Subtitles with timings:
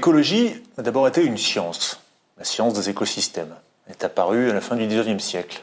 [0.00, 2.00] L'écologie a d'abord été une science,
[2.38, 3.54] la science des écosystèmes.
[3.86, 5.62] Est apparue à la fin du XIXe siècle.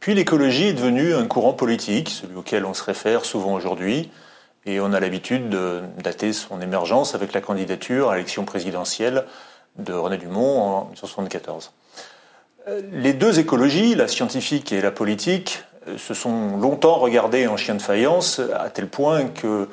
[0.00, 4.10] Puis l'écologie est devenue un courant politique, celui auquel on se réfère souvent aujourd'hui,
[4.66, 9.24] et on a l'habitude de dater son émergence avec la candidature à l'élection présidentielle
[9.78, 11.70] de René Dumont en 1974.
[12.66, 17.56] Euh, les deux écologies, la scientifique et la politique, euh, se sont longtemps regardées en
[17.56, 19.68] chien de faïence, à tel point que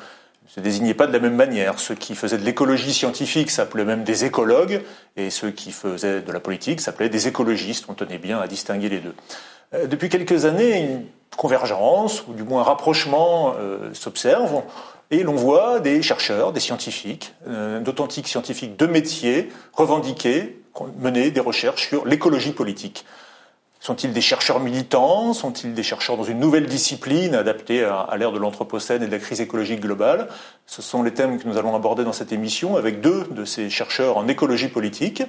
[0.58, 1.80] se désignaient pas de la même manière.
[1.80, 4.82] Ceux qui faisaient de l'écologie scientifique s'appelaient même des écologues,
[5.16, 7.86] et ceux qui faisaient de la politique s'appelaient des écologistes.
[7.90, 9.14] On tenait bien à distinguer les deux.
[9.76, 14.64] Euh, depuis quelques années, une convergence, ou du moins un rapprochement, euh, s'observe,
[15.12, 20.60] et l'on voit des chercheurs, des scientifiques, euh, d'authentiques scientifiques de métier, revendiquer,
[21.00, 23.06] mener des recherches sur l'écologie politique.
[23.80, 25.34] Sont-ils des chercheurs militants?
[25.34, 29.20] Sont-ils des chercheurs dans une nouvelle discipline adaptée à, l'ère de l'Anthropocène et de la
[29.20, 30.28] crise écologique globale?
[30.66, 33.70] Ce sont les thèmes que nous allons aborder dans cette émission avec deux de ces
[33.70, 35.24] chercheurs en écologie politique.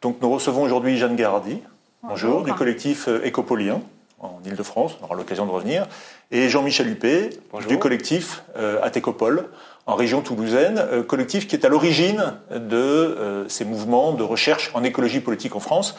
[0.00, 1.58] Donc nous recevons aujourd'hui Jeanne Gardi,
[2.02, 3.82] bonjour, du collectif euh, Écopolien
[4.18, 5.86] en Ile-de-France, on aura l'occasion de revenir,
[6.30, 7.30] et Jean-Michel Huppé,
[7.68, 9.46] du collectif euh, Atécopole,
[9.86, 14.84] en région toulousaine, euh, collectif qui est à l'origine de ces mouvements de recherche en
[14.84, 15.96] écologie politique en France.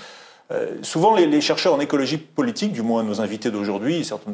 [0.51, 4.33] Euh, souvent, les, chercheurs en écologie politique, du moins nos invités d'aujourd'hui, certains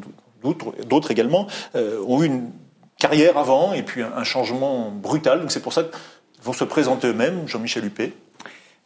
[0.88, 2.52] d'autres également, euh, ont eu une
[2.98, 5.42] carrière avant et puis un, changement brutal.
[5.42, 7.48] Donc c'est pour ça qu'ils vont se présenter eux-mêmes.
[7.48, 8.14] Jean-Michel Huppé.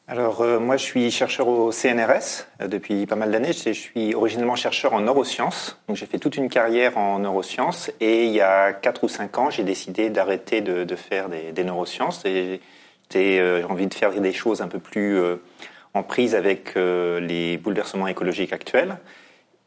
[0.07, 3.53] Alors euh, moi je suis chercheur au CNRS depuis pas mal d'années.
[3.53, 5.77] Je suis originellement chercheur en neurosciences.
[5.87, 9.37] Donc j'ai fait toute une carrière en neurosciences et il y a 4 ou 5
[9.37, 12.59] ans j'ai décidé d'arrêter de, faire des, neurosciences et
[13.13, 15.21] j'ai envie de faire des choses un peu plus
[15.93, 18.97] en prise avec euh, les bouleversements écologiques actuels.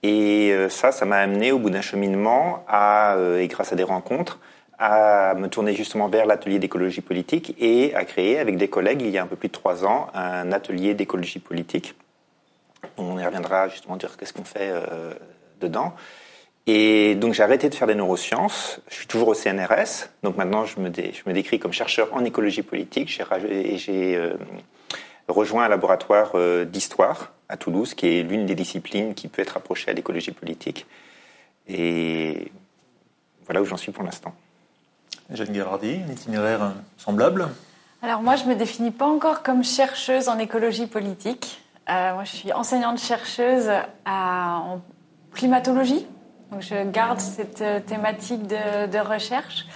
[0.03, 3.77] Et euh, ça, ça m'a amené au bout d'un cheminement, à, euh, et grâce à
[3.77, 4.39] des rencontres,
[4.79, 9.11] à me tourner justement vers l'atelier d'écologie politique et à créer avec des collègues, il
[9.11, 11.95] y a un peu plus de trois ans, un atelier d'écologie politique.
[12.99, 14.73] On y reviendra justement dire qu'est-ce qu'on fait
[15.61, 15.95] dedans.
[16.67, 18.81] Et donc j'ai arrêté de faire des neurosciences.
[18.89, 20.11] Je suis toujours au CNRS.
[20.25, 23.09] Donc maintenant je me, je me décris comme chercheur en écologie politique.
[23.09, 24.19] J'ai
[25.29, 29.57] rejoint un laboratoire euh, d'histoire à Toulouse, qui est l'une des disciplines qui peut être
[29.57, 30.87] approchée à l'écologie politique.
[31.69, 32.51] Et
[33.45, 34.35] voilà où j'en suis pour l'instant.
[35.31, 37.49] Jeanne Guérardi, un itinéraire semblable
[38.03, 41.63] Alors moi, je ne me définis pas encore comme chercheuse en écologie politique.
[41.89, 43.71] Euh, moi, je suis enseignante-chercheuse
[44.07, 44.81] en
[45.33, 46.07] climatologie.
[46.51, 49.67] Donc je garde cette euh, thématique de, de recherche.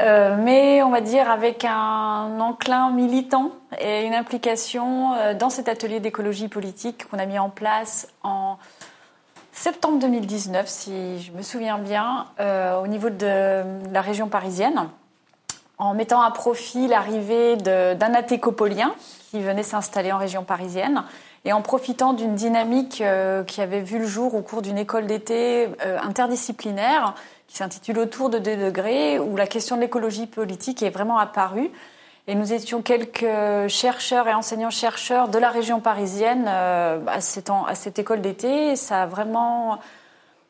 [0.00, 5.68] Euh, mais on va dire avec un enclin militant et une implication euh, dans cet
[5.68, 8.58] atelier d'écologie politique qu'on a mis en place en
[9.52, 13.62] septembre 2019, si je me souviens bien, euh, au niveau de
[13.92, 14.88] la région parisienne,
[15.78, 18.94] en mettant à profit l'arrivée d'un athécopolien
[19.30, 21.04] qui venait s'installer en région parisienne
[21.44, 23.02] et en profitant d'une dynamique
[23.46, 25.68] qui avait vu le jour au cours d'une école d'été
[26.00, 27.14] interdisciplinaire
[27.54, 31.70] qui s'intitule Autour de 2 degrés, où la question de l'écologie politique est vraiment apparue.
[32.26, 38.22] Et nous étions quelques chercheurs et enseignants-chercheurs de la région parisienne euh, à, cette, école
[38.22, 38.74] d'été.
[38.74, 39.78] Ça a vraiment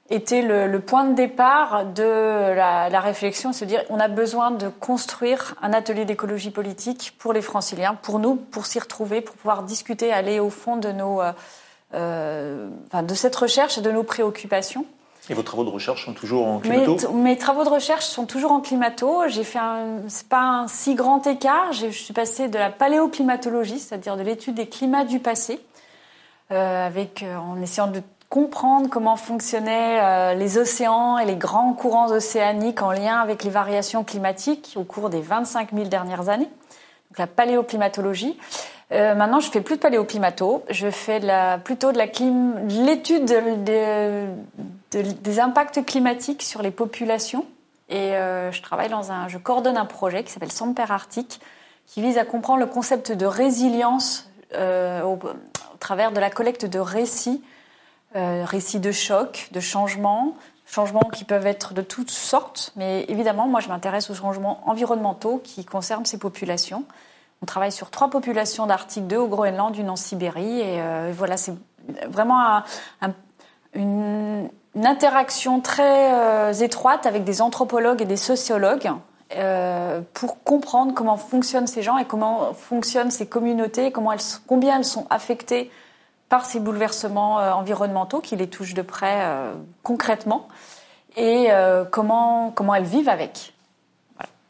[0.09, 5.56] été le, point de départ de la, réflexion, se dire on a besoin de construire
[5.60, 10.10] un atelier d'écologie politique pour les franciliens, pour nous, pour s'y retrouver, pour pouvoir discuter,
[10.10, 11.32] aller au fond de, nos, euh,
[11.92, 12.71] euh
[13.03, 14.86] de cette recherche et de nos préoccupations.
[15.30, 18.52] Et vos travaux de recherche sont toujours en climato mes, travaux de recherche sont toujours
[18.52, 19.22] en climato.
[19.28, 21.72] J'ai fait un, c'est pas un si grand écart.
[21.72, 25.60] Je suis passée de la paléoclimatologie, c'est-à-dire de l'étude des climats du passé,
[26.52, 31.72] euh, avec euh, en essayant de comprendre comment fonctionnaient euh, les océans et les grands
[31.72, 36.50] courants océaniques en lien avec les variations climatiques au cours des 25 000 dernières années.
[37.10, 38.36] Donc la paléoclimatologie.
[38.93, 40.65] Euh, maintenant, je fais plus de paléoclimato.
[40.71, 41.21] Je fais
[41.65, 41.98] plutôt de
[42.84, 43.25] l'étude
[44.91, 47.47] des impacts climatiques sur les populations.
[47.89, 51.41] Et euh, je travaille dans un, je coordonne un projet qui s'appelle Samper Arctique,
[51.86, 55.19] qui vise à comprendre le concept de résilience euh, au,
[55.80, 57.42] travers de la collecte de récits,
[58.15, 60.34] récits de choc, de changements,
[60.66, 62.72] changements qui peuvent être de toutes sortes.
[62.77, 66.84] Mais évidemment, moi, je m'intéresse aux changements environnementaux qui concernent ces populations.
[67.44, 70.60] On travaille sur trois populations d'Arctique 2 au Groenland, une en Sibérie.
[70.60, 71.52] Et euh, voilà, c'est
[72.08, 72.62] vraiment
[73.74, 74.48] une,
[74.82, 78.91] interaction très euh, étroite avec des anthropologues et des sociologues
[79.36, 84.78] euh, pour comprendre comment fonctionnent ces gens et comment fonctionnent ces communautés, comment elles, combien
[84.78, 85.70] elles sont affectées
[86.30, 89.22] par ces bouleversements environnementaux qui les touchent de près
[89.82, 90.48] concrètement
[91.18, 91.48] et
[91.91, 93.53] comment, comment elles vivent avec.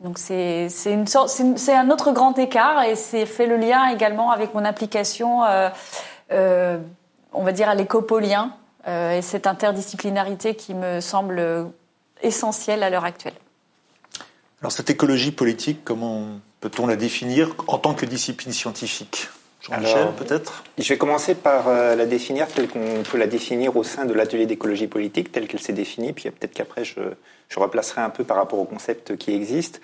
[0.05, 0.69] Donc c'est
[1.73, 5.71] un autre grand écart et c'est fait le lien également avec mon application, euh,
[6.31, 6.79] euh,
[7.33, 8.55] on va dire à l'écopolien
[8.87, 11.71] euh, et cette interdisciplinarité qui me semble
[12.21, 13.33] essentielle à l'heure actuelle.
[14.61, 16.27] Alors cette écologie politique, comment
[16.61, 19.29] peut-on la définir en tant que discipline scientifique?
[19.65, 24.05] Jean-Michel, peut-être Je vais commencer par la définir telle qu'on peut la définir au sein
[24.05, 27.01] de l'atelier d'écologie politique, telle qu'elle s'est définie, puis peut-être qu'après je,
[27.49, 29.81] je replacerai un peu par rapport au concept qui existe.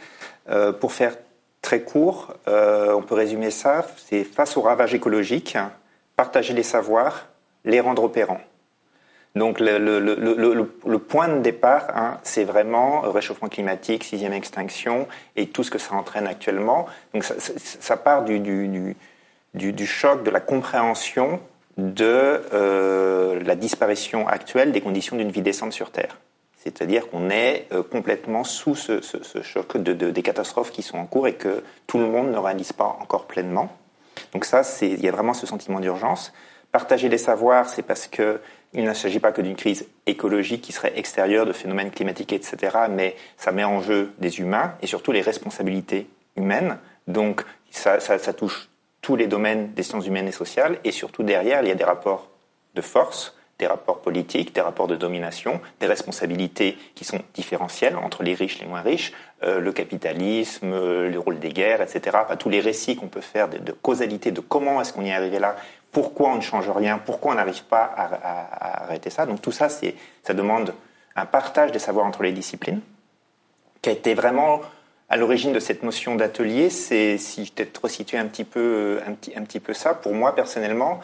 [0.51, 1.17] Euh, pour faire
[1.63, 5.57] très court, euh, on peut résumer ça, c'est face au ravage écologique,
[6.17, 7.29] partager les savoirs,
[7.65, 8.41] les rendre opérants.
[9.37, 15.07] Donc le, le, le, le point de départ, hein, c'est vraiment réchauffement climatique, sixième extinction
[15.37, 16.87] et tout ce que ça entraîne actuellement.
[17.15, 18.97] Donc ça, ça part du, du, du,
[19.55, 21.41] du, choc, de la compréhension
[21.77, 26.19] de euh, la disparition actuelle des conditions d'une vie décente sur Terre.
[26.57, 29.01] C'est-à-dire qu'on est euh, complètement sous ce,
[29.43, 32.73] choc de, des catastrophes qui sont en cours et que tout le monde ne réalise
[32.73, 33.75] pas encore pleinement.
[34.33, 36.33] Donc ça, il y a vraiment ce sentiment d'urgence.
[36.71, 38.41] Partager les savoirs, c'est parce que
[38.73, 42.77] il ne s'agit pas que d'une crise écologique qui serait extérieure de phénomènes climatiques, etc.,
[42.89, 46.79] mais ça met en jeu des humains et surtout les responsabilités humaines.
[47.09, 48.70] Donc ça, ça, ça touche
[49.01, 51.85] tous les domaines des sciences humaines et sociales et surtout derrière, il y a des
[51.85, 52.29] rapports
[52.75, 58.23] de force des rapports politiques, des rapports de domination, des responsabilités qui sont différentielles entre
[58.23, 59.13] les riches et les moins riches,
[59.45, 62.17] euh, le capitalisme, le rôle des guerres, etc.
[62.25, 65.15] Enfin, tous les récits qu'on peut faire de, causalité, de comment est-ce qu'on y est
[65.15, 65.57] arrivé là,
[65.93, 69.27] pourquoi on ne change rien, pourquoi on n'arrive pas à, arrêter ça.
[69.27, 70.75] Donc tout ça, ça demande
[71.15, 72.81] un partage des savoirs entre les disciplines,
[73.83, 74.63] qui a été vraiment
[75.11, 76.71] à l'origine de cette notion d'atelier.
[76.71, 80.15] C'est, si je t'ai resitué un petit peu, un petit, un petit peu ça, pour
[80.15, 81.01] moi personnellement,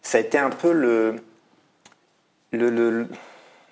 [0.00, 1.16] ça a été un peu le,
[2.52, 3.08] le, le,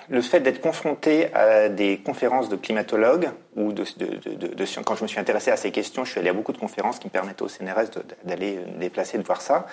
[0.09, 5.03] le fait d'être confronté à des conférences de climatologues ou de, de, de, quand je
[5.05, 7.13] me suis intéressé à ces questions, je suis allé à beaucoup de conférences qui me
[7.13, 7.91] permettaient au CNRS
[8.25, 9.67] d'aller me déplacer, de voir ça,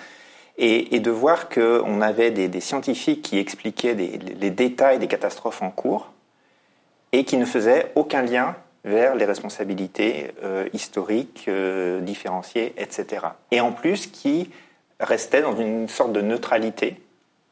[0.60, 5.70] et, de voir qu'on avait des, des, scientifiques qui expliquaient les détails des catastrophes en
[5.70, 6.10] cours
[7.12, 13.26] et qui ne faisaient aucun lien vers les responsabilités euh, historiques, euh, différenciées, etc.
[13.50, 14.50] Et en plus, qui
[15.00, 17.00] restaient dans une sorte de neutralité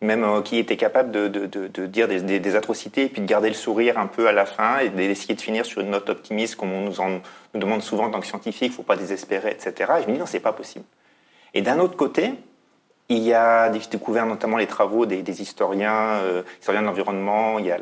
[0.00, 3.99] même euh, qui était capable de, dire des, atrocités et puis de garder le sourire
[3.99, 6.82] un peu à la fin et d'essayer de finir sur une note optimiste comme on
[6.82, 7.20] nous en
[7.55, 9.93] demande souvent en tant que scientifique, faut pas désespérer, etc.
[9.99, 10.84] Et je me dis non, c'est pas possible.
[11.55, 12.34] Et d'un autre côté,
[13.08, 17.58] il y a découvert notamment les travaux des, historiens, euh, historiens de l'environnement.
[17.58, 17.79] Il y a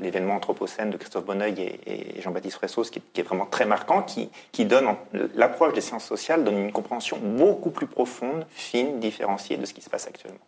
[0.00, 4.02] l'événement anthropocène de Christophe Bonneuil et, et Jean-Baptiste Fressos, qui, qui, est vraiment très marquant,
[4.02, 4.88] qui, qui donne
[5.34, 9.82] l'approche des sciences sociales donne une compréhension beaucoup plus profonde, fine, différenciée de ce qui
[9.82, 10.40] se passe actuellement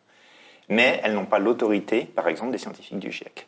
[0.69, 3.47] mais elles n'ont pas l'autorité, par exemple, des scientifiques du GIEC.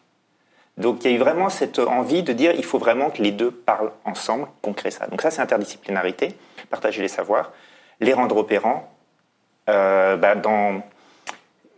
[0.79, 3.33] Donc il y a eu vraiment cette envie de dire il faut vraiment que les
[3.33, 5.07] deux parlent ensemble, qu'on crée ça.
[5.09, 6.35] Donc ça c'est interdisciplinarité,
[6.71, 7.53] partager les savoirs,
[8.01, 8.91] les rendre opérants.
[9.71, 10.83] Euh, bah, dans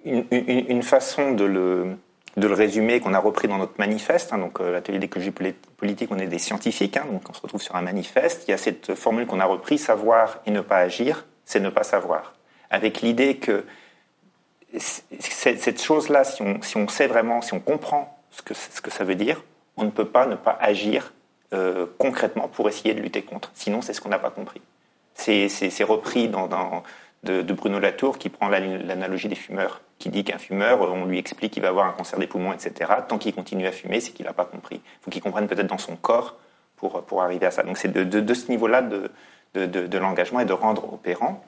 [0.05, 1.97] une, façon de le,
[2.37, 5.33] de le résumer qu'on a repris dans notre manifeste, hein, donc euh, l'atelier d'écologie
[5.77, 8.45] politique, on est des scientifiques, hein, donc on se retrouve sur un manifeste.
[8.49, 11.71] Il y a cette formule qu'on a repris savoir et ne pas agir, c'est ne
[11.71, 12.35] pas savoir,
[12.71, 13.65] avec l'idée que
[14.79, 18.91] cette chose-là, si on, si on, sait vraiment, si on comprend ce que, ce que
[18.91, 19.45] ça veut dire,
[19.77, 21.13] on ne peut pas ne pas agir
[21.53, 23.51] euh, concrètement pour essayer de lutter contre.
[23.53, 24.63] Sinon, c'est ce qu'on n'a pas compris.
[25.15, 26.49] C'est repris dans
[27.25, 31.53] de, Bruno Latour qui prend l'analogie des fumeurs, qui dit qu'un fumeur, on lui explique
[31.53, 32.91] qu'il va avoir un cancer des poumons, etc.
[33.09, 34.81] Tant qu'il continue à fumer, c'est qu'il n'a pas compris.
[34.85, 36.37] Il faut qu'il comprenne peut-être dans son corps
[36.77, 37.63] pour, pour arriver à ça.
[37.63, 39.11] Donc c'est de, de, de, ce niveau-là de,
[39.55, 41.45] de l'engagement et de rendre opérant.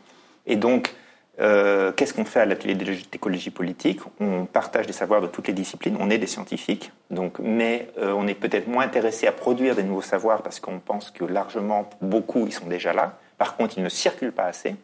[0.47, 0.95] Et donc,
[1.41, 4.01] euh, Qu'est-ce qu'on fait à l'atelier d'écologie politique?
[4.21, 8.13] On partage des savoirs de toutes les disciplines, on est des scientifiques, donc, mais euh,
[8.13, 11.91] on est peut-être moins intéressé à produire des nouveaux savoirs parce qu'on pense que largement,
[12.01, 13.19] beaucoup, ils sont déjà là.
[13.37, 14.77] Par contre, ils ne circulent pas assez.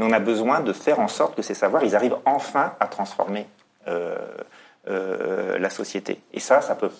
[0.00, 2.86] Mais on a besoin de faire en sorte que ces savoirs, ils arrivent enfin à
[2.86, 3.46] transformer
[3.86, 4.16] euh,
[4.88, 6.22] euh la société.
[6.32, 6.90] Et ça, ça, peut,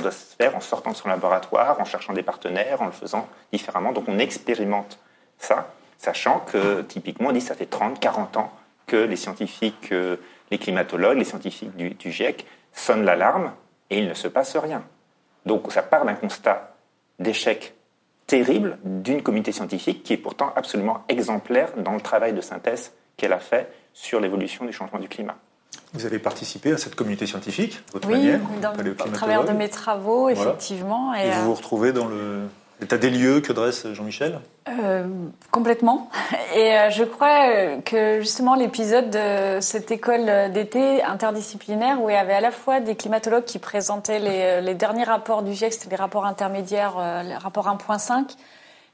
[0.00, 3.28] doit se faire en sortant de son laboratoire, en cherchant des partenaires, en le faisant
[3.52, 3.92] différemment.
[3.92, 4.98] Donc on expérimente
[5.38, 8.52] ça sachant que typiquement on dit ça fait 30, 40 ans
[8.88, 10.16] que les scientifiques, euh,
[10.50, 13.52] les climatologues, les scientifiques du, du GIEC sonnent l'alarme
[13.90, 14.82] et il ne se passe rien.
[15.46, 16.74] Donc ça part d'un constat
[17.20, 17.74] d'échec
[18.28, 23.32] terrible d'une communauté scientifique qui est pourtant absolument exemplaire dans le travail de synthèse qu'elle
[23.32, 25.36] a fait sur l'évolution du changement du climat.
[25.94, 29.68] Vous avez participé à cette communauté scientifique, votre oui, manière, dans, au travers de mes
[29.68, 31.08] travaux, effectivement.
[31.08, 31.24] Voilà.
[31.24, 32.42] Et, et, vous vous retrouvez dans le,
[32.80, 34.40] L'état des lieux que dresse Jean-Michel?
[34.68, 35.06] Euh,
[35.50, 36.10] Complètement.
[36.54, 42.12] Et euh, je crois euh, que justement l'épisode de cette école d'été interdisciplinaire où il
[42.12, 44.20] y avait à la fois des climatologues qui présentaient
[44.62, 48.36] les, derniers rapports du GIEC, c'était les rapports intermédiaires, les rapports 1.5,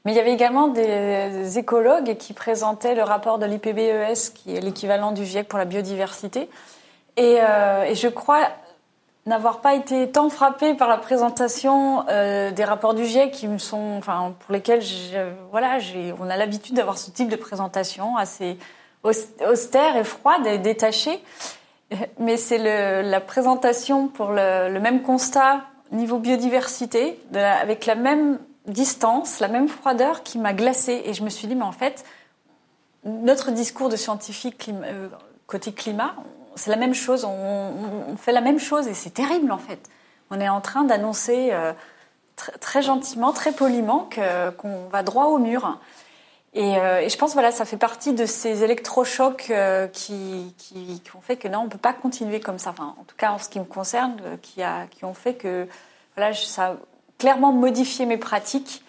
[0.03, 4.61] Mais il y avait également des écologues qui présentaient le rapport de l'IPBES, qui est
[4.61, 6.49] l'équivalent du GIEC pour la biodiversité.
[7.17, 8.49] Et je crois
[9.25, 13.57] n'avoir pas été tant frappée par la présentation euh, des rapports du GIEC qui me
[13.57, 14.83] sont, enfin, pour lesquels,
[15.51, 15.79] voilà,
[16.19, 18.57] on a l'habitude d'avoir ce type de présentation assez
[19.03, 21.23] austère et froide et détachée.
[22.19, 22.57] Mais c'est
[23.03, 30.23] la présentation pour le, même constat niveau biodiversité, avec la même distance, la même froideur
[30.23, 31.03] qui m'a glacée.
[31.05, 32.03] Et je me suis dit, mais en fait,
[33.03, 35.07] notre discours de scientifique euh,
[35.45, 36.15] côté climat,
[36.55, 39.89] c'est la même chose, on, fait la même chose et c'est terrible en fait.
[40.31, 41.73] On est en train d'annoncer euh,
[42.59, 44.09] très gentiment, très poliment
[44.57, 45.79] qu'on va droit au mur.
[46.55, 51.21] Euh, et, je pense voilà, ça fait partie de ces électrochocs euh, qui, qui, ont
[51.21, 52.69] fait que non, on peut pas continuer comme ça.
[52.69, 54.63] Enfin, en tout cas, en ce qui me concerne, qui
[55.03, 55.67] ont fait que
[56.15, 56.75] voilà, ça a
[57.19, 58.83] clairement modifié mes pratiques,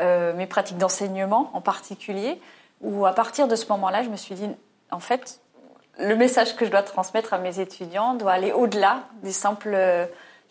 [0.00, 2.40] mes pratiques d'enseignement en particulier.
[2.80, 4.48] Où à partir de ce moment-là, je me suis dit,
[4.90, 5.40] en fait,
[5.98, 9.76] le message que je dois transmettre à mes étudiants doit aller au-delà des simples,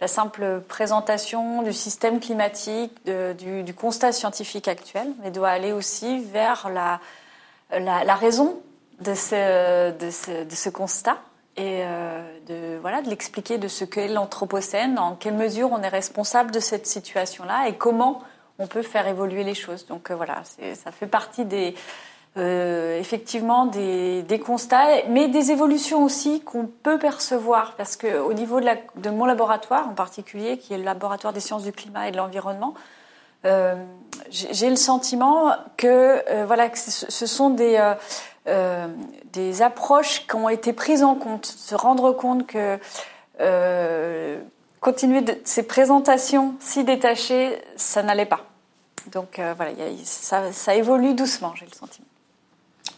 [0.01, 6.69] la simple présentation du système climatique, du, constat scientifique actuel, mais doit aller aussi vers
[6.69, 6.99] la,
[7.71, 8.61] la, raison
[8.99, 11.17] de ce, de, ce, constat
[11.57, 15.89] et euh, de, voilà, de l'expliquer de ce qu'est l'Anthropocène, en quelle mesure on est
[15.89, 18.21] responsable de cette situation-là et comment
[18.59, 19.85] on peut faire évoluer les choses.
[19.87, 20.43] Donc euh, voilà,
[20.75, 21.75] ça fait partie des,
[22.39, 28.59] euh, effectivement des, constats, mais des évolutions aussi qu'on peut percevoir, parce que au niveau
[28.59, 32.17] de, mon laboratoire en particulier, qui est le laboratoire des sciences du climat et de
[32.17, 32.73] l'environnement,
[33.45, 33.75] euh,
[34.31, 37.77] j'ai le sentiment que euh, voilà, ce sont des
[39.61, 42.79] approches qui ont été prises en compte, se rendre compte que
[44.79, 48.41] continuer ces présentations si détachées, ça n'allait pas.
[49.11, 49.71] Donc voilà,
[50.03, 52.07] ça évolue doucement, j'ai le sentiment.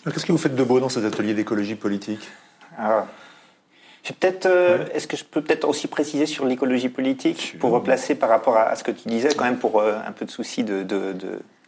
[0.04, 2.28] Qu'est-ce que vous faites de beau dans cet atelier d'écologie politique
[2.78, 3.06] ah.
[4.04, 8.30] peut-être, euh, est-ce que je peux peut-être aussi préciser sur l'écologie politique pour replacer par
[8.30, 10.82] rapport à, ce que tu disais, quand même pour euh, un peu de souci de,
[10.82, 11.14] de,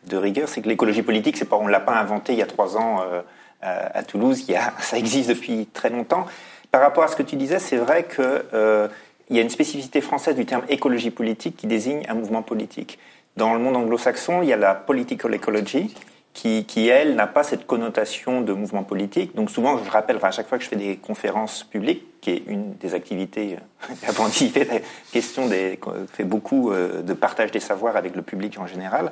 [0.08, 2.48] de, rigueur, c'est que l'écologie politique, c'est pas, on l'a pas inventé il y a
[2.48, 3.22] trois ans euh,
[3.62, 6.26] à, Toulouse, il y a, ça existe depuis très longtemps.
[6.72, 8.90] Par rapport à ce que tu disais, c'est vrai que
[9.30, 13.00] il y a une spécificité française du terme écologie politique qui désigne un mouvement politique.
[13.38, 15.94] Dans le monde anglo-saxon, il y a la political ecology,
[16.34, 19.36] qui, elle, n'a pas cette connotation de mouvement politique.
[19.36, 22.32] Donc souvent, je rappelle, enfin, à chaque fois que je fais des conférences publiques, qui
[22.32, 23.58] est une des activités,
[24.08, 24.80] avant d'y faire la
[25.12, 25.80] question des,
[26.12, 29.12] fait beaucoup euh, de partage des savoirs avec le public en général,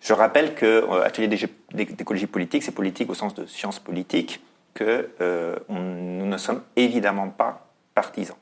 [0.00, 1.28] je rappelle que euh, atelier
[1.72, 4.40] d'écologie politique, c'est politique au sens de science politique,
[4.74, 8.36] que euh, nous ne sommes évidemment pas partisans.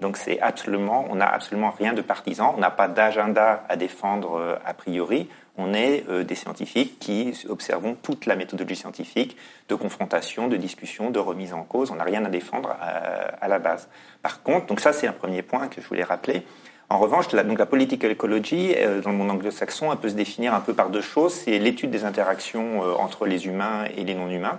[0.00, 4.36] Donc c'est absolument, on n'a absolument rien de partisan, on n'a pas d'agenda à défendre
[4.36, 5.28] euh, a priori.
[5.60, 9.36] On est euh, des scientifiques qui observons toute la méthodologie scientifique
[9.68, 11.90] de confrontation, de discussion, de remise en cause.
[11.90, 13.88] On n'a rien à défendre euh, à, la base.
[14.22, 16.44] Par contre, donc ça c'est un premier point que je voulais rappeler.
[16.88, 18.74] En revanche, la, donc la political ecology,
[19.04, 21.34] dans le monde anglo-saxon, elle peut se définir un peu par deux choses.
[21.34, 24.58] C'est l'étude des interactions entre les humains et les non-humains.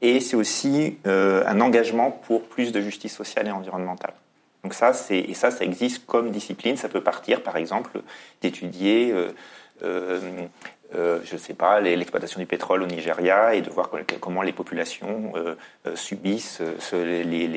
[0.00, 4.14] Et c'est aussi un engagement pour plus de justice sociale et environnementale.
[4.64, 6.78] Donc ça, et ça, ça existe comme discipline.
[6.78, 8.00] Ça peut partir, par exemple,
[8.40, 9.12] d'étudier,
[9.82, 10.46] euh, euh,
[10.94, 13.90] euh, je ne sais pas, l'exploitation du pétrole au Nigeria et de voir
[14.20, 15.32] comment les populations
[15.94, 17.50] subissent les,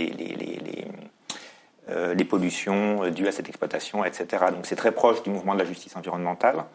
[2.27, 4.45] pollutions dues à cette exploitation, etc.
[4.51, 6.65] Donc c'est très proche du mouvement de la justice environnementale.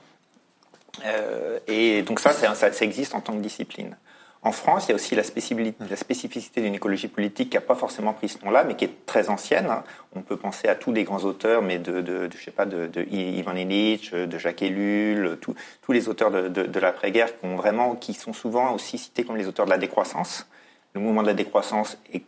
[1.66, 3.96] et donc ça, ça existe en tant que discipline.
[4.44, 8.12] En France, il y a aussi la spécificité, d'une écologie politique qui n'a pas forcément
[8.12, 9.70] pris ce nom-là, mais qui est très ancienne.
[10.14, 12.86] On peut penser à tous les grands auteurs, mais de, de, je sais pas, de,
[12.86, 18.12] de Ivan Illich, de Jacques Ellul, tous les auteurs de, l'après-guerre qui ont vraiment, qui
[18.12, 20.46] sont souvent aussi cités comme les auteurs de la décroissance.
[20.92, 22.24] Le mouvement de la décroissance est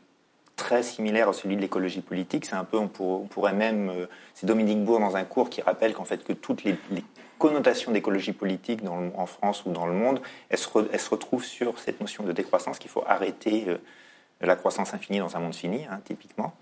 [0.56, 2.46] très similaire à celui de l'écologie politique.
[2.46, 5.92] C'est un peu, on, pourrait même, euh, c'est Dominique Bourg dans un cours qui rappelle
[5.92, 6.72] qu'en fait que toutes les
[7.38, 12.24] connotation d'écologie politique en France ou dans le monde, elle se, retrouve sur cette notion
[12.24, 13.78] de décroissance qu'il faut arrêter euh,
[14.40, 16.54] la croissance infinie dans un monde fini, hein, typiquement.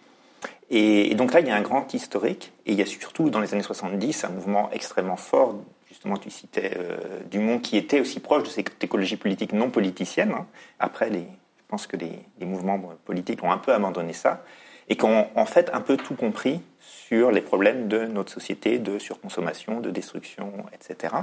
[0.70, 3.40] Et, donc là, il y a un grand historique, et il y a surtout dans
[3.40, 5.56] les années 70 un mouvement extrêmement fort,
[5.88, 9.70] justement tu citais euh, du monde qui était aussi proche de cette écologie politique non
[9.70, 10.32] politicienne.
[10.32, 10.46] Hein.
[10.78, 11.20] Après, je
[11.68, 14.42] pense que les, mouvements politiques ont un peu abandonné ça,
[14.88, 18.78] et qui ont en fait un peu tout compris sur les problèmes de notre société,
[18.78, 21.14] de surconsommation, de destruction, etc.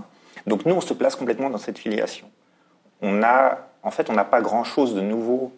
[0.48, 2.30] Donc nous, on se place complètement dans cette filiation.
[3.02, 5.54] On a, en fait, on n'a pas grand-chose de nouveau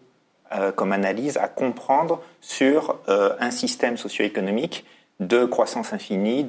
[0.53, 4.85] euh, comme analyse à comprendre sur euh, un système socio-économique
[5.19, 6.43] de croissance infinie,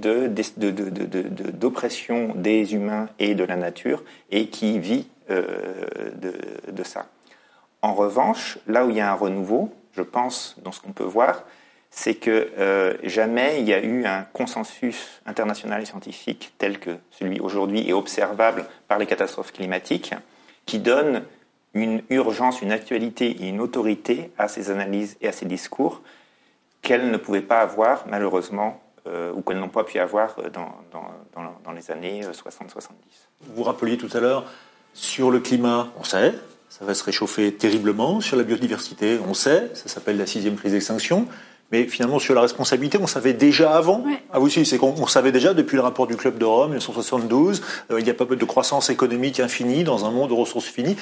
[1.54, 7.06] d'oppression de, des humains et de la nature, et qui vit de, ça.
[7.82, 11.04] En revanche, là où il y a un renouveau, je pense, dans ce qu'on peut
[11.04, 11.44] voir,
[11.90, 16.90] c'est que euh, jamais il y a eu un consensus international et scientifique tel que
[17.12, 20.12] celui aujourd'hui est observable par les catastrophes climatiques,
[20.66, 21.22] qui donne
[21.72, 26.02] une urgence, une actualité et une autorité à ces analyses et à ces discours
[26.82, 31.52] qu'elles ne pouvaient pas avoir malheureusement euh, ou qu'elles n'ont pas pu avoir dans, dans,
[31.64, 32.90] dans les années 60-70.
[33.54, 34.46] Vous rappeliez tout à l'heure
[34.94, 36.34] sur le climat, on sait,
[36.76, 38.20] ça va se réchauffer terriblement.
[38.20, 41.28] Sur la biodiversité, on sait, ça s'appelle la sixième crise d'extinction.
[41.72, 44.04] Mais finalement, sur la responsabilité, on savait déjà avant.
[44.32, 47.62] Ah oui, si, c'est qu'on savait déjà depuis le rapport du Club de Rome, 1972,
[47.90, 50.96] euh, il n'y a pas de croissance économique infinie dans un monde de ressources finies.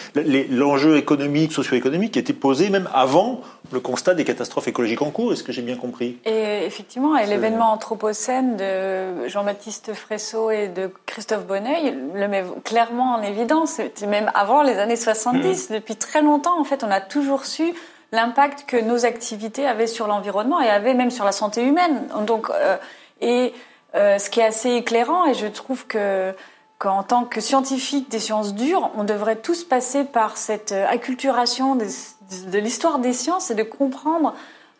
[0.50, 5.32] L'enjeu économique, socio-économique était posé même avant le constat des catastrophes écologiques en cours.
[5.32, 6.18] Est-ce que j'ai bien compris?
[6.24, 13.22] Et effectivement, l'événement anthropocène de Jean-Baptiste Fresso et de Christophe Bonneuil le met clairement en
[13.22, 13.72] évidence.
[13.72, 15.70] C'était même avant les années 70.
[15.70, 15.74] Mmh.
[15.74, 17.74] Depuis très longtemps, en fait, on a toujours su
[18.12, 22.06] l'impact que nos activités avaient sur l'environnement et avaient même sur la santé humaine.
[22.26, 22.76] Donc, euh,
[23.20, 23.54] et
[23.94, 26.34] euh, ce qui est assez éclairant, et je trouve que
[26.78, 32.58] qu'en tant que scientifique des sciences dures, on devrait tous passer par cette acculturation de,
[32.58, 34.34] l'histoire des sciences et de comprendre,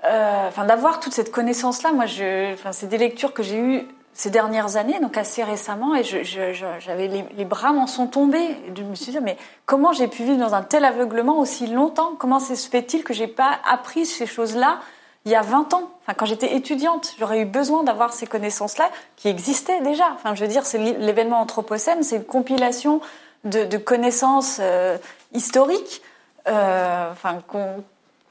[0.04, 1.92] euh, enfin d'avoir toute cette connaissance-là.
[1.92, 5.94] Moi, je, enfin, c'est des lectures que j'ai eues ces dernières années, donc assez récemment,
[5.94, 8.56] et j'avais les, bras m'en sont tombés.
[8.76, 12.12] je me suis dit, mais comment j'ai pu vivre dans un tel aveuglement aussi longtemps?
[12.18, 14.80] Comment se fait-il que j'ai pas appris ces choses-là
[15.24, 15.90] il y a 20 ans?
[16.02, 20.12] Enfin, quand j'étais étudiante, j'aurais eu besoin d'avoir ces connaissances-là qui existaient déjà.
[20.14, 23.00] Enfin, je veux dire, c'est l'événement anthropocène, c'est une compilation
[23.44, 24.98] de, connaissances euh,
[25.32, 26.02] historiques,
[26.48, 27.10] euh,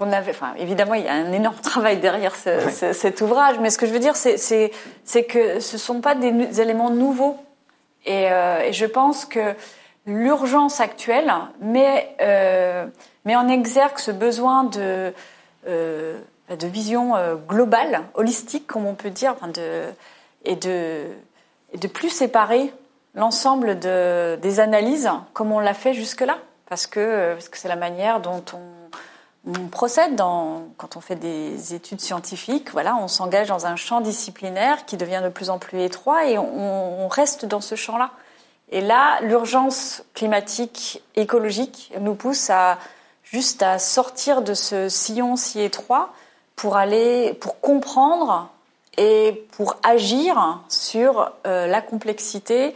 [0.09, 3.85] avait, enfin, évidemment, il y a un énorme travail derrière cet ouvrage, mais ce que
[3.85, 4.69] je veux dire, c'est
[5.27, 7.37] que ce ne sont pas des, éléments nouveaux.
[8.07, 9.53] Euh, et, je pense que
[10.07, 12.87] l'urgence actuelle met, euh,
[13.25, 15.13] met en exergue ce besoin de,
[15.67, 16.17] euh,
[16.49, 17.13] de vision
[17.47, 19.83] globale, holistique, comme on peut dire, enfin de,
[20.45, 21.03] et, de,
[21.73, 22.73] et de plus séparer
[23.13, 26.37] l'ensemble de, des analyses comme on l'a fait jusque-là,
[26.67, 28.80] parce que c'est parce que la manière dont on
[29.47, 34.85] on procède quand on fait des études scientifiques, voilà, on s'engage dans un champ disciplinaire
[34.85, 38.11] qui devient de plus en plus étroit et on, reste dans ce champ-là.
[38.69, 42.77] Et là, l'urgence climatique, écologique nous pousse à
[43.23, 46.13] juste à sortir de ce sillon si étroit
[46.55, 48.49] pour aller, pour comprendre
[48.97, 52.73] et pour agir sur euh, la complexité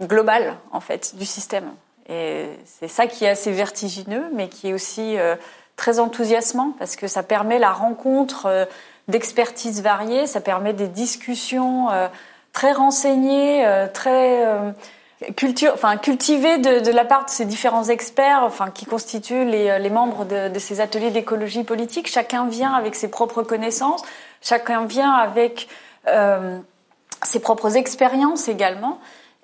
[0.00, 1.70] globale en fait du système.
[2.08, 5.36] Et c'est ça qui est assez vertigineux, mais qui est aussi euh,
[5.76, 8.64] très enthousiasmant parce que ça permet la rencontre euh,
[9.08, 12.08] d'expertises variées, ça permet des discussions euh,
[12.52, 14.42] très renseignées, très
[15.36, 19.78] culture, enfin cultivées de, de, la part de ces différents experts, enfin qui constituent les,
[19.78, 22.08] les membres de, de, ces ateliers d'écologie politique.
[22.08, 24.02] Chacun vient avec ses propres connaissances,
[24.42, 25.68] chacun vient avec
[27.22, 28.98] ses propres expériences également.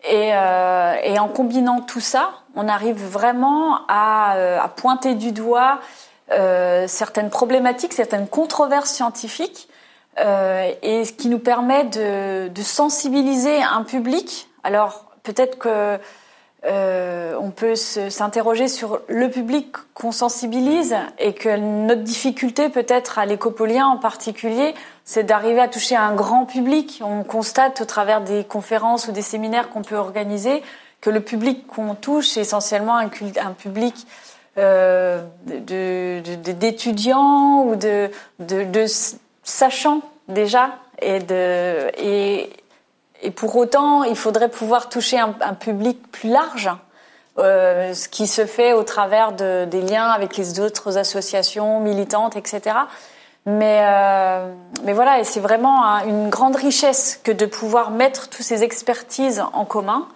[0.06, 5.32] Et, euh, et, en combinant tout ça, on arrive vraiment à, euh, à pointer du
[5.32, 5.80] doigt
[6.30, 9.68] euh, certaines problématiques, certaines controverses scientifiques,
[10.20, 14.48] euh, et ce qui nous permet de, de sensibiliser un public.
[14.62, 15.98] Alors peut-être que
[16.66, 23.26] euh, on peut s'interroger sur le public qu'on sensibilise et que notre difficulté peut-être à
[23.26, 24.74] l'écopolien en particulier,
[25.04, 27.02] c'est d'arriver à toucher un grand public.
[27.04, 30.62] On constate au travers des conférences ou des séminaires qu'on peut organiser
[31.02, 34.06] que le public qu'on touche est essentiellement un, public
[34.56, 38.08] euh, d'étudiants ou de,
[39.42, 42.48] sachants déjà et de et
[43.24, 46.70] et pour autant, il faudrait pouvoir toucher un, public plus large,
[47.38, 52.36] euh, ce qui se fait au travers de, des liens avec les autres associations militantes,
[52.36, 52.76] etc.
[53.46, 54.52] Mais, euh,
[54.84, 59.42] mais voilà, et c'est vraiment une grande richesse que de pouvoir mettre toutes ces expertises
[59.54, 60.06] en commun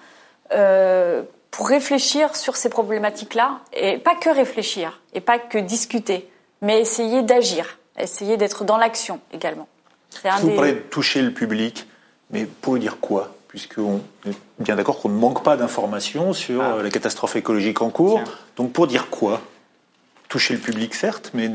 [0.53, 6.79] euh, pour réfléchir sur ces problématiques-là, et pas que réfléchir, et pas que discuter, mais
[6.79, 9.67] essayer d'agir, essayer d'être dans l'action également.
[10.41, 11.88] Vous parlez de toucher le public?
[12.31, 16.83] Mais pour dire quoi Puisqu'on est bien d'accord qu'on ne manque pas d'informations sur ah.
[16.83, 18.23] la catastrophe écologique en cours.
[18.57, 19.41] Donc pour dire quoi?
[20.29, 21.51] Toucher le public, certes, mais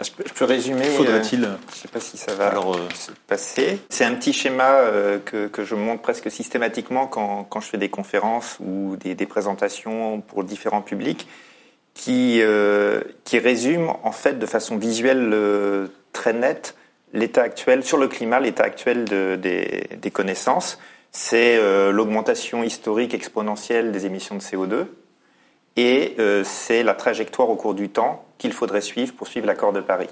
[0.00, 0.84] je peux résumer.
[0.84, 3.80] Faudrait-il Je ne sais pas si ça va Alors, euh, se passer.
[3.88, 7.78] C'est un petit schéma euh, que, que, je montre presque systématiquement quand, quand, je fais
[7.78, 11.26] des conférences ou des, des présentations pour différents publics,
[11.94, 16.76] qui, euh, qui résume en fait de façon visuelle très nette
[17.12, 20.78] l'état actuel, sur le climat, l'état actuel des, connaissances,
[21.10, 24.86] c'est euh, l'augmentation historique exponentielle des émissions de CO2
[25.76, 29.72] et euh, c'est la trajectoire au cours du temps qu'il faudrait suivre pour suivre l'accord
[29.72, 30.08] de Paris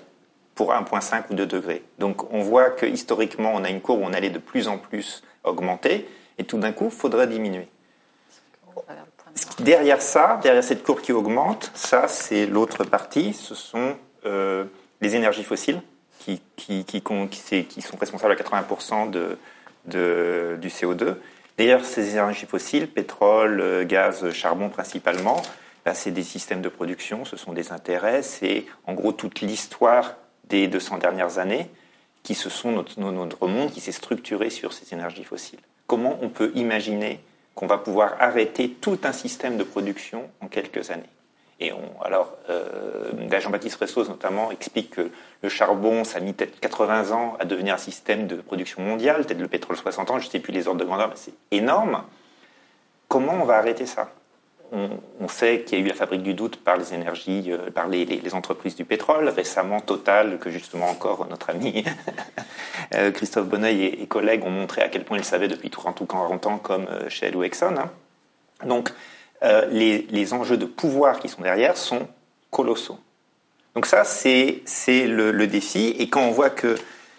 [0.55, 1.83] pour 1,5 ou 2 degrés.
[1.99, 4.79] Donc on voit que historiquement, on a une courbe où on allait de plus en
[4.79, 7.69] plus augmenter et tout d'un coup, il faudrait diminuer.
[9.59, 14.65] Derrière ça, derrière cette courbe qui augmente, ça c'est l'autre partie, ce sont euh,
[15.01, 15.83] les énergies fossiles
[16.57, 19.39] qui, qui, sont responsables à 80% de,
[19.87, 21.17] de, du CO2.
[21.59, 25.43] D'ailleurs, ces énergies fossiles, pétrole, gaz, charbon principalement,
[25.95, 30.17] c'est des systèmes de production, ce sont des intérêts, c'est en gros toute l'histoire
[30.49, 31.71] des 200 dernières années
[32.23, 35.61] qui se sont notre monde qui s'est structuré sur ces énergies fossiles.
[35.87, 37.21] Comment on peut imaginer
[37.55, 41.05] qu'on va pouvoir arrêter tout un système de production en quelques années?
[41.59, 45.11] Et on, alors, euh, Jean-Baptiste Ressos notamment explique que
[45.43, 49.25] le charbon, ça a mis peut-être 80 ans à devenir un système de production mondiale,
[49.25, 51.33] peut-être le pétrole 60 ans, je ne sais plus les ordres de grandeur, mais c'est
[51.51, 52.03] énorme.
[53.09, 54.11] Comment on va arrêter ça?
[54.73, 57.87] On, sait qu'il y a eu la fabrique du doute par les énergies, euh, par
[57.87, 59.29] les, entreprises du pétrole.
[59.29, 61.85] Récemment, Total, que justement encore notre ami
[62.95, 66.07] euh, Christophe Bonneuil et, collègues ont montré à quel point ils savaient depuis 30 ou
[66.07, 67.77] 40 ans, comme Shell ou Exxon.
[67.79, 67.91] Hein.
[68.67, 68.93] Donc,
[69.43, 72.09] euh, les, enjeux de pouvoir qui sont derrière sont
[72.51, 72.99] colossaux.
[73.75, 75.95] Donc ça, c'est le, défi.
[75.99, 76.77] Et quand on voit que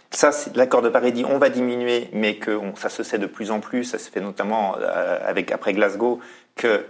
[0.09, 3.51] ça, l'accord de Paris dit on va diminuer, mais que ça se sait de plus
[3.51, 6.19] en plus, ça se fait notamment euh, avec après Glasgow,
[6.55, 6.85] que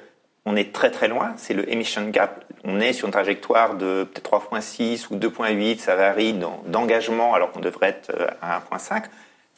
[0.46, 2.46] on est très très loin, c'est le emission gap.
[2.64, 6.34] On est sur une trajectoire de peut-être 3.6 ou 2.8, ça varie
[6.68, 9.04] d'engagement alors qu'on devrait être euh, à 1.5,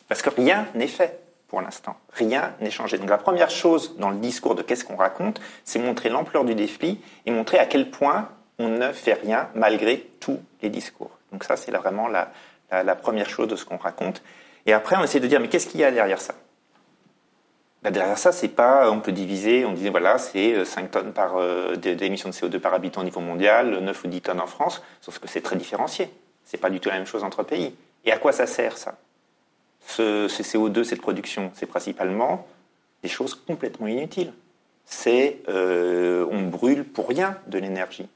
[0.08, 1.98] parce que rien n'est fait pour l'instant.
[2.14, 2.98] Rien n'est changé.
[2.98, 6.56] Donc la première chose dans le discours de qu'est-ce qu'on raconte, c'est montrer l'ampleur du
[6.56, 11.12] défi et montrer à quel point on ne fait rien malgré tous les discours.
[11.32, 14.22] Donc ça, c'est vraiment la, première chose de ce qu'on raconte.
[14.66, 16.36] Et après, on essaie de dire, mais qu'est-ce qu'il y a derrière ça?
[17.82, 21.14] Ben, Derrière ça, c'est pas, on peut diviser, on disait, voilà, c'est 5 euh, tonnes
[21.14, 24.48] par, euh, d'émissions de CO2 par habitant au niveau mondial, 9 ou 10 tonnes en
[24.48, 26.12] France, sauf que c'est très différencié.
[26.44, 27.76] C'est pas du tout la même chose entre pays.
[28.04, 28.96] Et à quoi ça sert, ça?
[29.90, 32.48] Ce, CO2, cette production, c'est principalement
[33.04, 34.34] des choses complètement inutiles.
[34.86, 38.08] C'est euh, on brûle pour rien de l'énergie.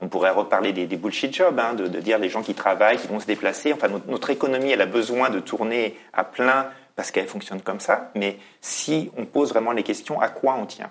[0.00, 3.20] On pourrait reparler des, bullshit jobs, hein, de, dire les gens qui travaillent, qui vont
[3.20, 3.72] se déplacer.
[3.72, 6.66] Enfin, notre, économie, elle a besoin de tourner à plein
[6.96, 8.10] parce qu'elle fonctionne comme ça.
[8.16, 10.90] Mais si on pose vraiment les questions, à quoi on tient?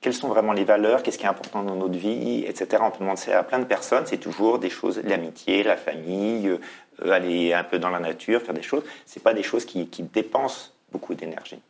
[0.00, 2.66] Quelles sont vraiment les valeurs Qu'est-ce qui est important dans notre vie Etc.
[2.80, 4.06] On peut demander à plein de personnes.
[4.06, 8.54] C'est toujours des choses, l'amitié, la famille, euh, aller un peu dans la nature, faire
[8.54, 11.60] des choses, c'est pas des choses qui, dépensent beaucoup d'énergie.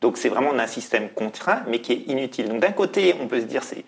[0.00, 2.48] Donc c'est vraiment un système contraint, mais qui est inutile.
[2.48, 3.84] Donc d'un côté, on peut se dire c'est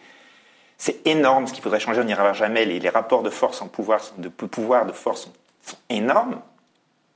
[0.78, 2.66] c'est énorme ce qu'il faudrait changer, on n'y arrivera jamais.
[2.66, 5.30] Les, les, rapports de force en pouvoir, de pouvoir de force
[5.62, 6.42] sont énormes,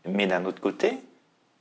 [0.06, 0.98] mais d'un autre côté,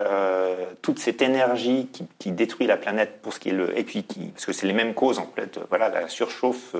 [0.01, 4.03] euh, toute cette énergie qui, détruit la planète pour ce qui est le et puis
[4.03, 5.59] qui, parce que c'est les mêmes causes en fait.
[5.67, 6.73] Voilà la surchauffe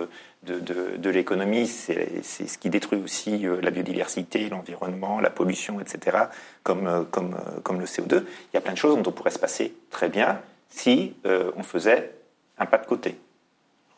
[0.44, 6.18] de, de, l'économie c'est ce qui détruit aussi euh, la biodiversité l'environnement la pollution etc
[6.64, 9.32] comme euh, comme comme le CO2 il y a plein de choses dont on pourrait
[9.32, 12.14] se passer très bien si on faisait
[12.58, 13.18] un pas de côté.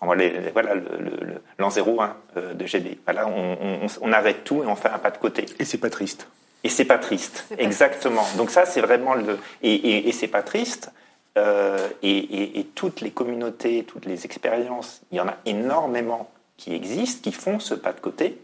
[0.02, 0.74] Voilà
[1.60, 2.16] l'an 01
[2.56, 5.46] de GB voilà on, on, on arrête tout et on fait un pas de côté.
[5.60, 6.28] Et c'est pas triste
[6.64, 8.26] et c'est pas triste, exactement.
[8.38, 10.92] Donc ça, c'est vraiment le et, et, et c'est pas triste.
[11.38, 16.74] Euh, et, et, toutes les communautés, toutes les expériences, il y en a énormément qui
[16.74, 18.38] existent, qui font ce pas de côté,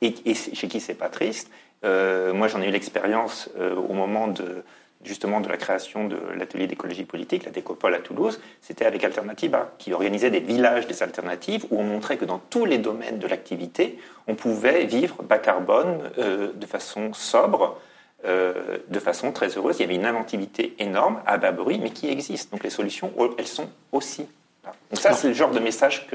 [0.00, 1.48] et, chez qui c'est pas triste.
[1.84, 4.64] Euh, moi, j'en ai eu l'expérience euh, au moment de
[5.04, 9.72] justement de la création de l'atelier d'écologie politique, la Décopole à Toulouse, c'était avec Alternativa,
[9.78, 13.26] qui organisait des villages des alternatives où on montrait que dans tous les domaines de
[13.26, 17.80] l'activité, on pouvait vivre bas carbone euh, de façon sobre,
[18.24, 19.78] euh, de façon très heureuse.
[19.78, 22.52] Il y avait une inventivité énorme à bas bruit, mais qui existe.
[22.52, 24.26] Donc les solutions, elles sont aussi
[24.64, 24.72] là.
[24.90, 26.06] Donc ça, c'est le genre de message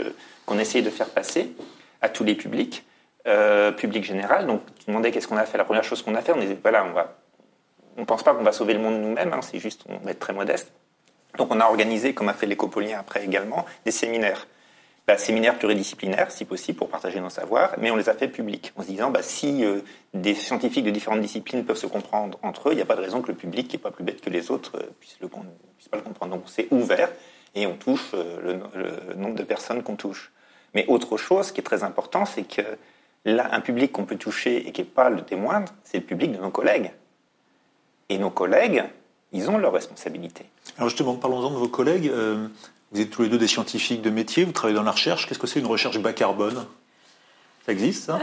[0.46, 1.52] qu'on essaye de faire passer
[2.02, 2.86] à tous les publics,
[3.28, 4.48] euh, public général.
[4.48, 5.58] Donc tu demandais qu'est-ce qu'on a fait.
[5.58, 7.18] La première chose qu'on a fait, on est voilà, on va
[7.98, 10.12] on ne pense pas qu'on va sauver le monde nous-mêmes, hein, c'est juste, on va
[10.12, 10.72] être très modeste.
[11.38, 14.48] Donc on a organisé, comme a fait l'écopolien après également, des séminaires.
[15.08, 18.74] Bah, séminaires pluridisciplinaires, si possible, pour partager nos savoirs, mais on les a fait publics,
[18.76, 19.80] en se disant, bah, si euh,
[20.14, 23.02] des scientifiques de différentes disciplines peuvent se comprendre entre eux, il n'y a pas de
[23.02, 25.30] raison que le public, qui n'est pas plus bête que les autres, euh, puisse, le,
[25.30, 26.36] pas le comprendre.
[26.36, 27.10] Donc c'est ouvert,
[27.56, 30.34] et on touche euh, le, nombre de personnes qu'on touche.
[30.74, 32.64] Mais autre chose qui est très important, c'est que
[33.24, 36.34] là, un public qu'on peut toucher et qui n'est pas le témoin, c'est le public
[36.34, 36.92] de nos collègues.
[38.10, 38.86] Et nos collègues,
[39.34, 40.46] ils ont leurs responsabilités.
[40.78, 42.08] Alors justement, parlons-en de vos collègues.
[42.08, 42.48] Euh,
[42.92, 45.28] vous êtes tous les deux des scientifiques de métier, vous travaillez dans la recherche.
[45.28, 46.66] Qu'est-ce que c'est une recherche bas carbone?
[47.66, 48.18] Ça existe, ça?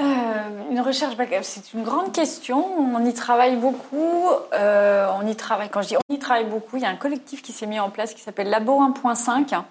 [0.70, 2.64] Une recherche bas carbone, c'est une grande question.
[2.78, 4.30] On y travaille beaucoup.
[4.52, 7.42] on y travaille, quand je dis on y travaille beaucoup, il y a un collectif
[7.42, 9.62] qui s'est mis en place qui s'appelle Labo 1.5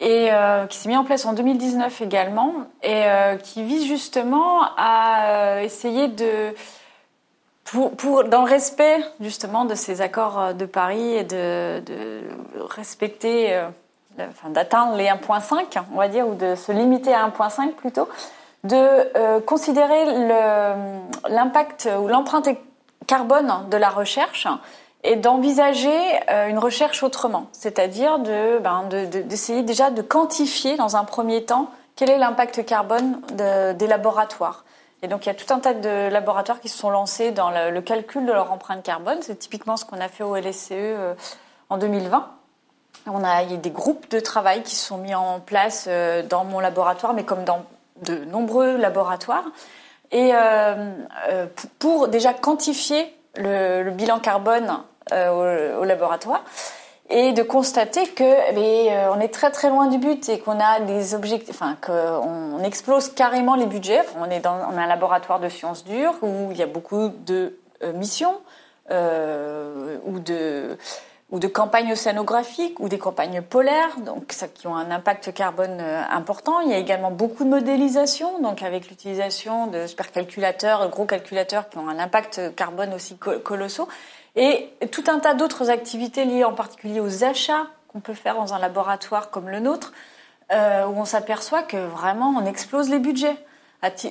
[0.00, 0.30] et
[0.68, 3.02] qui s'est mis en place en 2019 également et
[3.42, 6.54] qui vise justement à essayer de
[7.74, 11.82] dans le respect justement de ces accords euh, de Paris et de,
[12.68, 13.68] respecter, euh,
[14.18, 18.08] enfin, d'atteindre les 1.5, on va dire, ou de se limiter à 1.5 plutôt,
[18.64, 20.04] de euh, considérer
[21.28, 22.48] l'impact ou l'empreinte
[23.06, 24.46] carbone de la recherche
[25.02, 25.98] et d'envisager
[26.48, 28.84] une recherche autrement, c'est-à-dire ben,
[29.24, 34.64] d'essayer déjà de quantifier dans un premier temps quel est l'impact carbone des laboratoires.
[35.02, 37.50] Et donc il y a tout un tas de laboratoires qui se sont lancés dans
[37.50, 39.18] le, calcul de leur empreinte carbone.
[39.22, 41.14] C'est typiquement ce qu'on a fait au LSCE euh,
[41.70, 42.30] en 2020.
[43.06, 45.86] On a, il y a des groupes de travail qui se sont mis en place
[45.88, 47.64] euh, dans mon laboratoire, mais comme dans
[48.02, 49.44] de nombreux laboratoires,
[50.10, 51.46] et euh,
[51.78, 54.78] pour déjà quantifier le, bilan carbone
[55.12, 56.42] au, laboratoire
[57.10, 60.80] et de constater que eh on est très très loin du but et qu'on a
[60.80, 64.02] des objectifs, enfin qu'on explose carrément les budgets.
[64.20, 67.92] On est dans un laboratoire de sciences dures où il y a beaucoup de euh,
[67.92, 68.40] missions
[68.92, 75.78] euh, ou de campagnes océanographiques ou des campagnes polaires, donc qui ont un impact carbone
[75.80, 76.60] euh, important.
[76.60, 81.78] Il y a également beaucoup de modélisation, donc avec l'utilisation de supercalculateurs, gros calculateurs qui
[81.78, 83.88] ont un impact carbone aussi colossaux.
[84.36, 88.54] Et tout un tas d'autres activités liées en particulier aux achats qu'on peut faire dans
[88.54, 89.92] un laboratoire comme le nôtre,
[90.52, 93.36] euh, où on s'aperçoit que vraiment on explose les budgets.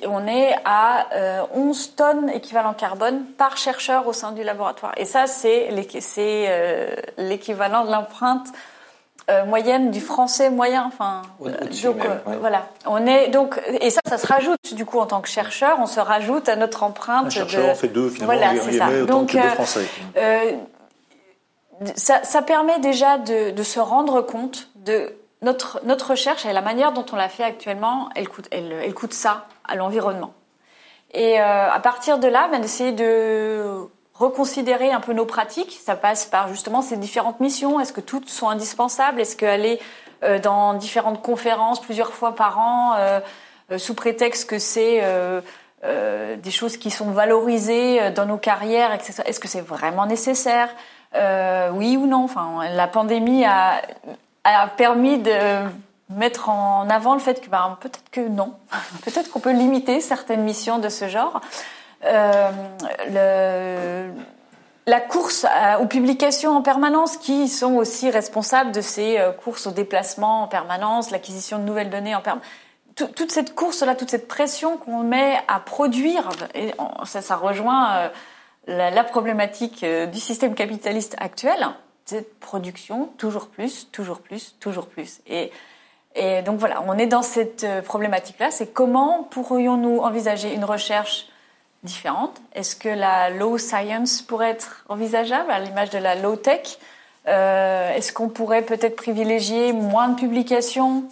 [0.08, 1.06] On est à
[1.54, 4.92] 11 euh, tonnes équivalent carbone par chercheur au sein du laboratoire.
[4.96, 8.48] Et ça, c'est euh, l'équivalent de l'empreinte
[9.30, 10.84] euh, moyenne du français moyen.
[10.86, 15.06] Enfin, donc euh, voilà, on est donc et ça, ça se rajoute du coup en
[15.06, 17.26] tant que chercheur, on se rajoute à notre empreinte.
[17.26, 17.70] Un chercheur de...
[17.70, 18.34] en fait deux finalement.
[18.34, 19.04] Voilà, c'est ça.
[19.06, 19.86] Donc euh, français.
[21.96, 26.60] Ça, ça, permet déjà de, de, se rendre compte de notre notre recherche et la
[26.60, 28.10] manière dont on la fait actuellement.
[28.14, 30.34] Elle coûte elle, elle coûte ça à l'environnement.
[31.14, 33.88] Et à partir de là, ben, d'essayer de
[34.20, 35.80] reconsidérer un peu nos pratiques.
[35.82, 37.80] Ça passe par justement ces différentes missions.
[37.80, 39.20] Est-ce que toutes sont indispensables?
[39.20, 39.80] Est-ce qu'aller
[40.22, 43.20] euh, dans différentes conférences plusieurs fois par an, euh,
[43.72, 45.02] euh, sous prétexte que c'est
[45.82, 49.22] des choses qui sont valorisées dans nos carrières, etc.
[49.24, 50.68] Est-ce que c'est vraiment nécessaire?
[51.72, 52.24] Oui ou non?
[52.24, 53.80] Enfin, la pandémie a,
[54.44, 55.32] a permis de
[56.10, 58.52] mettre en avant le fait que ben, peut-être que non,
[59.04, 61.40] peut-être qu'on peut limiter certaines missions de ce genre.
[62.04, 62.50] Euh,
[64.86, 65.46] la course
[65.80, 70.48] aux publications en permanence, qui sont aussi responsables de ces euh, courses au déplacement en
[70.48, 72.48] permanence, l'acquisition de nouvelles données en permanence.
[72.96, 78.08] Toute cette course-là, toute cette pression qu'on met à produire, et ça, rejoint euh,
[78.66, 81.68] la, problématique du système capitaliste actuel,
[82.04, 85.20] cette production, toujours plus, toujours plus, toujours plus.
[85.26, 85.50] Et
[86.42, 91.29] donc voilà, on est dans cette problématique-là, c'est comment pourrions-nous envisager une recherche
[91.82, 92.40] différentes.
[92.54, 96.78] Est-ce que la low science pourrait être envisageable à l'image de la low tech?
[97.28, 101.04] Euh, Est-ce qu'on pourrait peut-être privilégier moins de publications,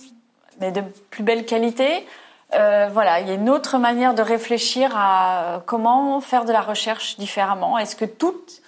[0.60, 2.06] mais de plus belle qualité
[2.54, 6.60] euh, Voilà, il y a une autre manière de réfléchir à comment faire de la
[6.60, 7.78] recherche différemment.
[7.78, 8.62] Est-ce que toutes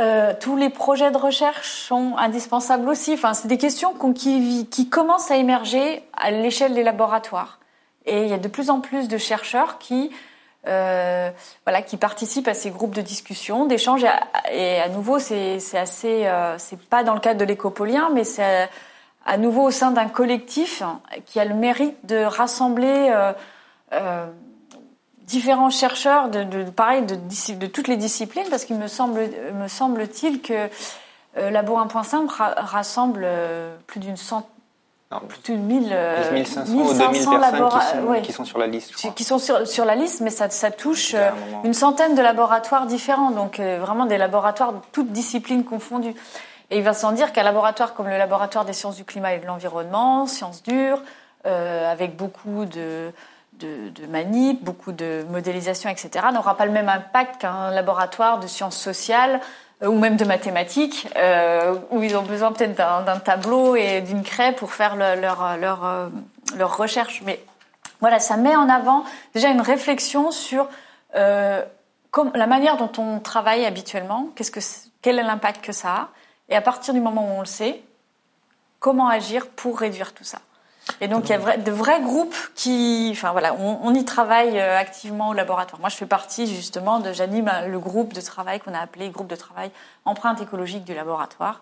[0.00, 3.12] euh, tous les projets de recherche sont indispensables aussi?
[3.12, 7.58] Enfin, c'est des questions qui, qui commencent à émerger à l'échelle des laboratoires.
[8.06, 10.10] Et il y a de plus en plus de chercheurs qui
[10.68, 11.30] euh,
[11.66, 14.04] voilà, qui participent à ces groupes de discussion, d'échange.
[14.52, 18.68] Et, à nouveau, c'est assez, euh, c'est pas dans le cadre de l'écopolien, mais c'est
[19.26, 20.82] à, nouveau au sein d'un collectif
[21.26, 23.12] qui a le mérite de rassembler
[23.92, 24.26] euh,
[25.22, 30.68] différents chercheurs de, pareil de, toutes les disciplines, parce qu'il me semble, me semble-t-il que
[31.34, 33.26] Labo 1.5 rassemble
[33.86, 34.48] plus d'une centaine
[35.20, 35.96] plus de 1000,
[36.32, 38.94] 1500 ou 2000 personnes qui sont, sur la liste.
[39.14, 41.30] Qui sont sur, sur, la liste, mais ça, ça touche euh,
[41.64, 46.14] une centaine de laboratoires différents, donc euh, vraiment des laboratoires de toutes disciplines confondues.
[46.70, 49.38] Et il va sans dire qu'un laboratoire comme le laboratoire des sciences du climat et
[49.38, 51.02] de l'environnement, sciences dures,
[51.46, 53.12] euh, avec beaucoup de,
[53.58, 58.46] de, de manip, beaucoup de modélisation, etc., n'aura pas le même impact qu'un laboratoire de
[58.46, 63.74] sciences sociales euh, ou même de mathématiques, euh, où ils ont besoin peut-être d'un tableau
[63.76, 66.08] et d'une craie pour faire le, leur, leur, euh,
[66.56, 67.22] leur, recherche.
[67.24, 67.44] Mais
[68.00, 70.68] voilà, ça met en avant déjà une réflexion sur
[71.16, 71.62] euh,
[72.34, 74.60] la manière dont on travaille habituellement, qu'est-ce que,
[75.00, 76.08] quel est l'impact que ça a,
[76.48, 77.82] et à partir du moment où on le sait,
[78.78, 80.38] comment agir pour réduire tout ça.
[81.00, 84.78] Et donc, il y a de vrais groupes qui, enfin voilà, on, y travaille euh,
[84.78, 85.80] activement au laboratoire.
[85.80, 89.28] Moi, je fais partie justement de, j'anime le groupe de travail qu'on a appelé groupe
[89.28, 89.70] de travail
[90.04, 91.60] empreinte écologique du laboratoire,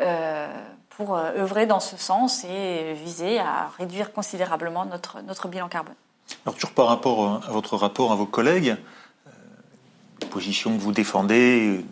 [0.00, 0.48] euh,
[0.90, 5.94] pour euh, œuvrer dans ce sens et viser à réduire considérablement notre, notre bilan carbone.
[6.44, 8.76] Alors, toujours par rapport à votre rapport à vos collègues,
[10.20, 11.84] les positions que vous défendez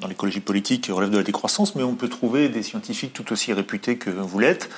[0.00, 3.52] dans l'écologie politique relèvent de la décroissance, mais on peut trouver des scientifiques tout aussi
[3.52, 4.68] réputés que vous l'êtes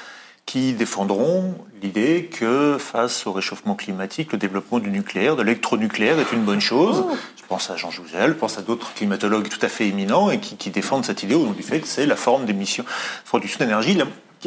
[0.46, 6.32] qui défendront l'idée que face au réchauffement climatique, le développement du nucléaire, de l'électronucléaire est
[6.32, 7.04] une bonne chose.
[7.04, 7.16] Oh.
[7.36, 10.38] Je pense à Jean Jouzel, je pense à d'autres climatologues tout à fait éminents et
[10.38, 12.84] qui, défendent cette idée au nom du fait que c'est la forme d'émission,
[13.24, 13.98] production d'énergie.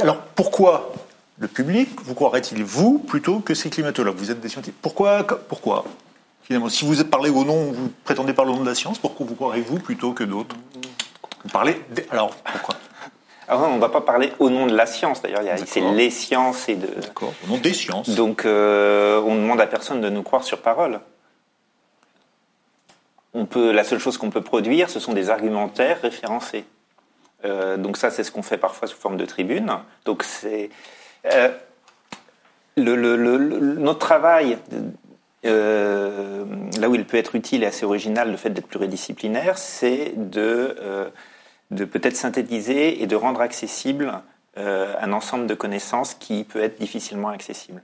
[0.01, 0.93] Alors pourquoi
[1.37, 4.17] le public vous croirait-il vous plutôt que ces climatologues?
[4.17, 4.79] Vous êtes des scientifiques.
[4.81, 5.85] Pourquoi Pourquoi
[6.43, 9.25] Finalement, si vous parlez au nom, vous prétendez parler au nom de la science, pourquoi
[9.25, 10.55] vous croirez vous plutôt que d'autres?
[11.43, 11.79] Vous parlez.
[12.09, 12.75] Alors pourquoi?
[13.51, 16.69] Ah on ne va pas parler au nom de la science, d'ailleurs, c'est les sciences
[16.69, 16.87] et de.
[17.01, 18.09] D'accord, au nom des sciences.
[18.09, 20.99] Donc, euh, on ne demande à personne de nous croire sur parole.
[23.33, 26.63] On peut, la seule chose qu'on peut produire, ce sont des argumentaires référencés.
[27.43, 29.71] Euh, donc ça, c'est ce qu'on fait parfois sous forme de tribune.
[30.05, 30.69] Donc c'est
[31.25, 31.49] euh,
[32.77, 34.59] notre travail.
[35.43, 40.75] là où il peut être utile et assez original, le fait d'être pluridisciplinaire, c'est de
[41.71, 44.21] de peut-être synthétiser et de rendre accessible
[44.57, 47.81] euh, un ensemble de connaissances qui peut être difficilement accessible.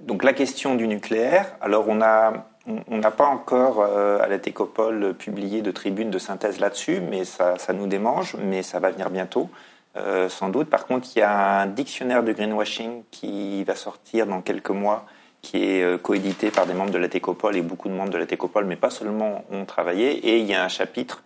[0.00, 5.62] Donc la question du nucléaire, alors on n'a pas encore euh, à la Técopole publié
[5.62, 9.48] de tribune de synthèse là-dessus, mais ça, nous démange, mais ça va venir bientôt,
[9.96, 10.68] euh, sans doute.
[10.68, 15.06] Par contre, il y a un dictionnaire de greenwashing qui va sortir dans quelques mois,
[15.42, 18.18] qui est euh, coédité par des membres de la Técopole et beaucoup de membres de
[18.18, 20.10] la Técopole, mais pas seulement ont travaillé.
[20.28, 21.22] Et il y a un chapitre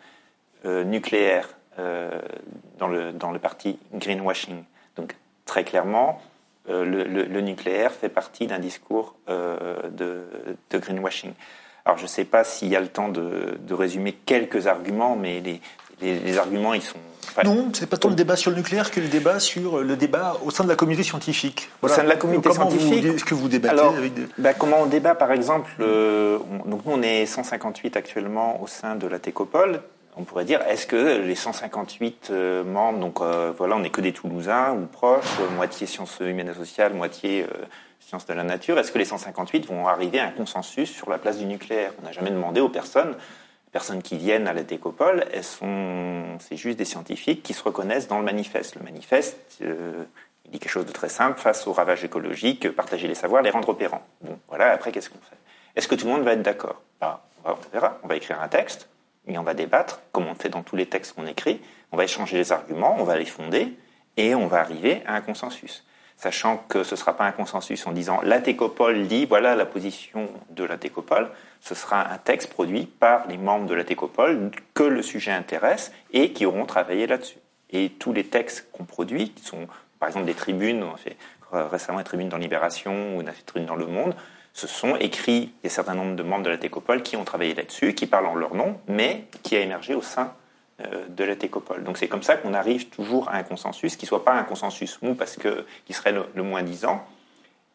[0.65, 4.65] euh, nucléaire euh, dans, le, dans le parti greenwashing.
[4.97, 6.21] Donc très clairement,
[6.69, 10.23] euh, le, le, nucléaire fait partie d'un discours euh, de,
[10.71, 11.33] de, greenwashing.
[11.85, 15.17] Alors je ne sais pas s'il y a le temps de, de, résumer quelques arguments,
[15.17, 15.61] mais les,
[16.01, 16.99] les, les arguments, ils sont...
[17.29, 19.97] Enfin, non, c'est pas tant le débat sur le nucléaire que le débat sur le
[19.97, 21.69] débat au sein de la communauté scientifique.
[21.81, 23.07] Au sein de la communauté comment scientifique.
[23.07, 26.93] Est-ce que vous débattez alors, avec bah, Comment on débat, par exemple euh, Donc nous,
[26.93, 29.81] on est 158 actuellement au sein de la Técopole
[30.16, 34.01] on pourrait dire, est-ce que les 158 euh, membres, donc euh, voilà, on n'est que
[34.01, 37.46] des Toulousains ou proches, euh, moitié sciences humaines et sociales, moitié
[38.01, 41.18] sciences de la nature, est-ce que les 158 vont arriver à un consensus sur la
[41.18, 41.92] place du nucléaire?
[42.01, 43.16] On n'a jamais demandé aux personnes,
[43.70, 48.09] personnes qui viennent à la Técopole, elles sont, c'est juste des scientifiques qui se reconnaissent
[48.09, 48.77] dans le manifeste.
[48.77, 53.14] Le manifeste, il dit quelque chose de très simple face aux ravages écologiques, partager les
[53.14, 54.03] savoirs, les rendre opérants.
[54.20, 55.38] Bon, voilà, après, qu'est-ce qu'on fait?
[55.75, 56.83] Est-ce que tout le monde va être d'accord?
[57.01, 58.88] Bah, On verra, on va écrire un texte
[59.27, 61.61] et on va débattre, comme on fait dans tous les textes qu'on écrit,
[61.93, 63.77] on va échanger les arguments, on va les fonder,
[64.17, 65.85] et on va arriver à un consensus.
[66.17, 69.67] Sachant que ce ne sera pas un consensus en disant la Técopole dit voilà la
[69.67, 71.31] position de la Técopole,
[71.61, 75.93] ce sera un texte produit par les membres de la Técopole que le sujet intéresse
[76.13, 77.39] et qui auront travaillé là-dessus.
[77.71, 79.67] Et tous les textes qu'on produit, qui sont
[79.99, 81.17] par exemple des tribunes, on a fait
[81.51, 84.15] récemment des tribunes dans Libération ou des tribunes dans Le Monde,
[84.55, 87.25] ce sont écrits, il y un certain nombre de membres de la Técopole qui ont
[87.25, 90.35] travaillé là-dessus, qui parlent en leur nom, mais qui a émergé au sein
[90.81, 91.85] euh, de la Técopole.
[91.85, 94.45] Donc c'est comme ça qu'on arrive toujours à un consensus, qui ne soit pas un
[94.45, 97.07] consensus mou, parce que qui serait le, moins disant,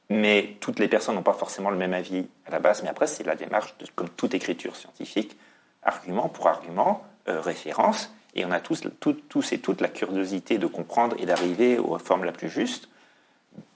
[0.10, 3.08] mais toutes les personnes n'ont pas forcément le même avis à la base, mais après
[3.08, 5.36] c'est la démarche, comme toute écriture scientifique,
[5.82, 10.68] argument pour argument, euh, référence, et on a tous, tous et toutes la curiosité de
[10.68, 12.88] comprendre et d'arriver aux formes la plus juste,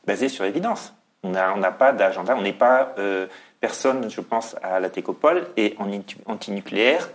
[0.05, 0.93] basée sur l'évidence.
[1.23, 3.27] On n'a pas d'agenda, on n'est pas euh,
[3.59, 5.89] personne, je pense, à la Técopole et en
[6.25, 7.09] antinucléaire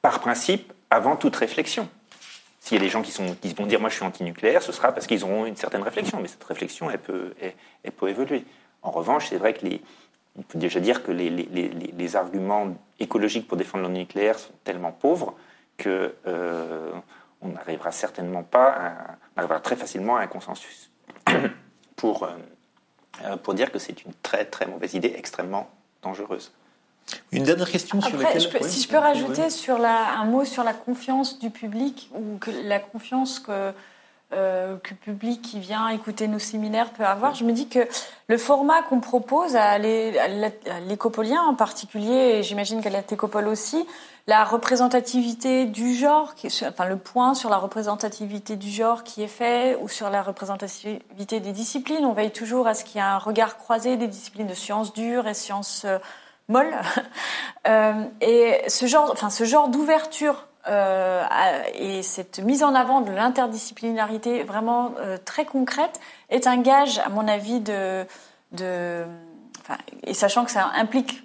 [0.00, 1.88] par principe avant toute réflexion.
[2.60, 4.70] S'il y a des gens qui, sont, qui vont dire moi je suis antinucléaire, ce
[4.70, 7.34] sera parce qu'ils auront une certaine réflexion, mais cette réflexion elle peut,
[7.82, 8.44] elle, peut évoluer.
[8.82, 9.80] En revanche, c'est vrai que les,
[10.38, 14.52] on peut déjà dire que les, les, les, arguments écologiques pour défendre le nucléaire sont
[14.62, 15.34] tellement pauvres
[15.78, 16.92] que euh,
[17.40, 18.92] on n'arrivera certainement pas, à,
[19.34, 20.90] on arrivera très facilement à un consensus
[21.96, 22.28] pour, euh,
[23.42, 25.68] pour dire que c'est une très très mauvaise idée, extrêmement
[26.02, 26.52] dangereuse.
[27.32, 28.40] Une dernière question sur laquelle...
[28.62, 32.50] si je peux rajouter sur la, un mot sur la confiance du public ou que
[32.64, 33.72] la confiance que,
[34.32, 37.80] euh, que le public qui vient écouter nos séminaires peut avoir, je me dis que
[38.28, 43.86] le format qu'on propose à l'écopolien en particulier, et j'imagine qu'à la Técopole aussi,
[44.30, 46.34] la représentativité du genre,
[46.68, 51.40] enfin le point sur la représentativité du genre qui est fait, ou sur la représentativité
[51.40, 52.04] des disciplines.
[52.04, 54.92] On veille toujours à ce qu'il y ait un regard croisé des disciplines de sciences
[54.92, 55.98] dures et sciences euh,
[56.48, 56.74] molles.
[57.68, 61.22] Euh, et ce genre, enfin ce genre d'ouverture euh,
[61.74, 64.94] et cette mise en avant de l'interdisciplinarité vraiment
[65.26, 66.00] très concrète
[66.30, 68.06] est un gage, à mon avis, de,
[68.52, 69.04] de
[70.04, 71.22] et sachant que ça implique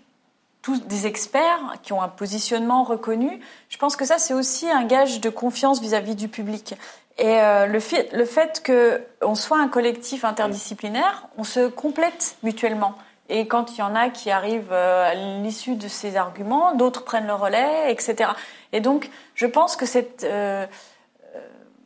[0.66, 3.40] tous des experts qui ont un positionnement reconnu,
[3.70, 6.74] je pense que ça c'est aussi un gage de confiance vis-à-vis du public.
[7.20, 12.96] Et euh, le fait, le fait qu'on soit un collectif interdisciplinaire, on se complète mutuellement.
[13.30, 15.14] Et quand il y en a qui arrivent euh, à
[15.44, 18.32] l'issue de ces arguments, d'autres prennent le relais, etc.
[18.72, 20.66] Et donc, je pense que cette, euh,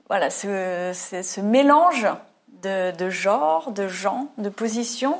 [0.07, 2.07] voilà, ce, ce, mélange
[2.61, 5.19] de, de genres, de gens, de positions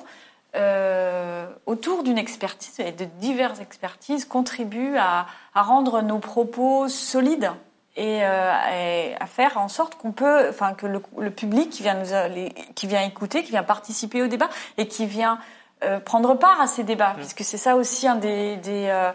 [0.56, 7.52] euh, autour d'une expertise et de diverses expertises contribue à, à rendre nos propos solides
[7.96, 11.84] et, euh, et, à faire en sorte qu'on peut, enfin que le, le public qui
[11.84, 15.40] vient nous, les, qui vient écouter, qui vient participer au débat et qui vient
[15.84, 17.18] euh, prendre part à ces débats, mmh.
[17.18, 19.12] puisque c'est ça aussi un des, des euh,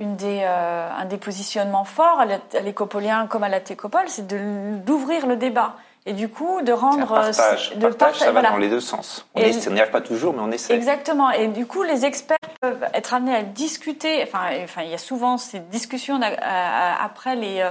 [0.00, 5.26] une des, euh, un des positionnements forts à l'écopolien comme à la técopole, c'est d'ouvrir
[5.26, 5.74] le débat.
[6.08, 7.12] Et du coup, de rendre.
[7.12, 7.76] Un partage.
[7.76, 9.26] De partage, ça va dans les deux sens.
[9.34, 10.74] On n'y arrive pas toujours, mais on essaie.
[10.74, 11.30] Exactement.
[11.30, 14.22] Et du coup, les experts peuvent être amenés à discuter.
[14.22, 17.68] Enfin, enfin il y a souvent ces discussions après les,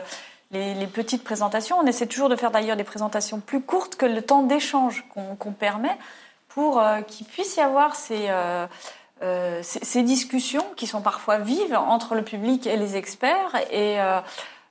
[0.51, 1.77] les, les, petites présentations.
[1.79, 5.51] On essaie toujours de faire d'ailleurs des présentations plus courtes que le temps d'échange qu'on
[5.51, 5.97] permet
[6.57, 8.67] pour euh, qu'il puisse y avoir euh,
[9.21, 13.97] euh, ces, ces, discussions qui sont parfois vives entre le public et les experts et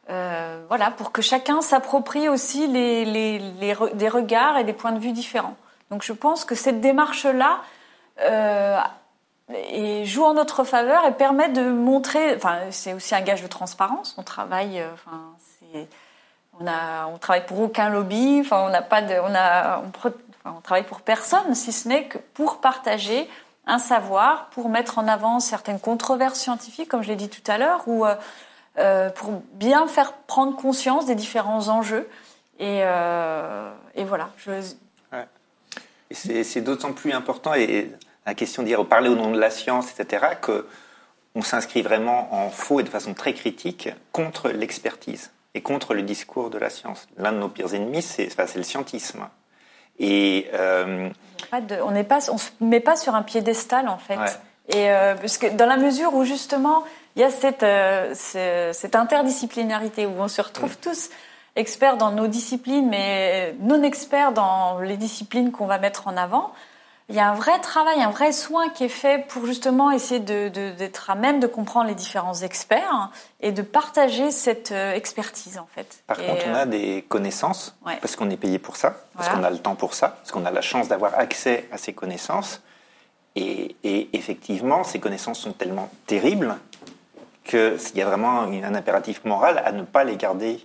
[0.08, 5.56] voilà pour que chacun s'approprie aussi des regards et des points de vue différents.
[5.90, 7.60] Donc je pense que cette démarche-là
[9.48, 12.34] et joue en notre faveur et permet de montrer.
[12.34, 14.14] Enfin, c'est aussi un gage de transparence.
[14.18, 14.82] On travaille.
[14.92, 15.20] Enfin,
[16.60, 18.38] on a, on travaille pour aucun lobby.
[18.40, 19.82] Enfin, on n'a pas on a,
[20.44, 23.28] on, travaille pour personne, si ce n'est que pour partager
[23.66, 27.58] un savoir, pour mettre en avant certaines controverses scientifiques, comme je l'ai dit tout à
[27.58, 28.14] l'heure, ou euh, euh,
[28.76, 32.08] pour bien faire prendre conscience des différents enjeux.
[32.58, 34.30] Et, euh, et voilà.
[34.38, 34.52] Je...
[35.12, 35.26] Ouais.
[36.10, 37.90] C'est d'autant plus important, et
[38.26, 40.66] la question de dire parler au nom de la science, etc., que
[41.34, 46.00] on s'inscrit vraiment en faux et de façon très critique contre l'expertise et contre le
[46.00, 47.06] discours de la science.
[47.18, 49.28] L'un de nos pires ennemis, c'est le scientisme.
[49.98, 51.10] Et euh,
[51.52, 51.94] on
[52.32, 54.18] on se met pas sur un piédestal en fait.
[54.68, 56.84] Et euh, parce que dans la mesure où justement
[57.16, 60.80] il y a cette, euh, cette interdisciplinarité où on se retrouve mm.
[60.82, 61.10] tous
[61.56, 66.52] experts dans nos disciplines, mais non experts dans les disciplines qu'on va mettre en avant
[67.08, 70.18] il y a un vrai travail, un vrai soin qui est fait pour justement essayer
[70.18, 73.10] d'être à même de comprendre les différents experts
[73.40, 76.02] et de partager cette euh, expertise en fait.
[76.08, 79.44] Par contre, on a euh, des connaissances parce qu'on est payé pour ça, parce qu'on
[79.44, 82.60] a le temps pour ça, parce qu'on a la chance d'avoir accès à ces connaissances.
[83.38, 83.76] Et,
[84.14, 86.56] effectivement, ces connaissances sont tellement terribles
[87.46, 90.58] qu'il y a vraiment un impératif moral à ne pas les garder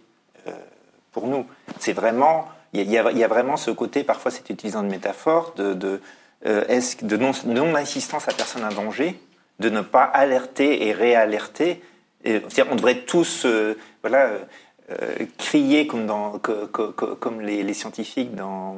[0.47, 0.51] euh,
[1.11, 1.45] pour nous.
[1.79, 6.01] C'est vraiment, il y, a, vraiment ce côté, parfois c'est utilisant de métaphore, de, de
[6.47, 6.63] euh,
[7.03, 7.17] de
[7.53, 9.19] non-assistance à personne en danger,
[9.59, 11.83] de ne pas alerter et réalerter.
[12.25, 14.31] on devrait tous euh, voilà,
[15.37, 18.75] crier comme, les, scientifiques dans,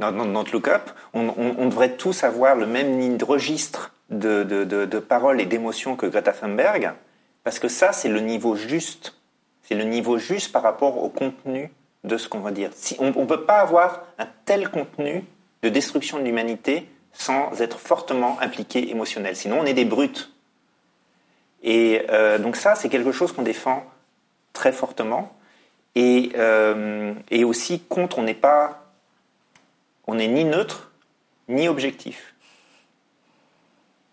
[0.00, 0.90] dans, dans Look Up.
[1.14, 6.92] On, devrait tous avoir le même registre de, de, paroles et d'émotions que Greta Thunberg,
[7.44, 9.14] parce que ça, c'est le niveau juste.
[9.62, 11.70] C'est le niveau juste par rapport au contenu
[12.02, 12.70] de ce qu'on va dire.
[12.98, 15.24] On ne peut pas avoir un tel contenu
[15.62, 19.36] de destruction de l'humanité sans être fortement impliqué émotionnel.
[19.36, 20.32] Sinon, on est des brutes.
[21.62, 23.84] Et euh, donc ça, c'est quelque chose qu'on défend
[24.52, 25.32] très fortement.
[25.96, 28.84] Euh, et aussi contre, on n'est pas,
[30.06, 30.90] on n'est ni neutre
[31.48, 32.33] ni objectif.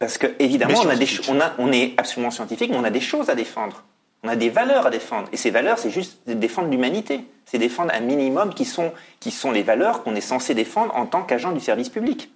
[0.02, 2.89] Parce que évidemment, on, a des, on, a, on est absolument scientifique, mais on a
[2.89, 3.84] des choses à défendre.
[4.24, 5.28] On a des valeurs à défendre.
[5.32, 7.24] Et ces valeurs, c'est juste défendre l'humanité.
[7.45, 11.06] C'est défendre un minimum qui sont, qui sont les valeurs qu'on est censé défendre en
[11.06, 12.32] tant qu'agent du service public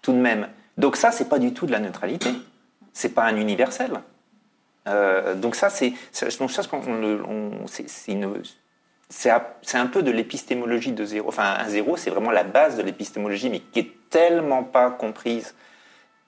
[0.00, 0.48] tout de même.
[0.78, 2.30] Donc ça, c'est pas du tout de la neutralité.
[2.94, 4.00] C'est pas un universel.
[4.86, 6.24] Euh, donc ça, c'est c'est
[9.74, 11.28] un peu de l'épistémologie de zéro.
[11.28, 15.54] Enfin, un zéro, c'est vraiment la base de l'épistémologie, mais qui est tellement pas comprise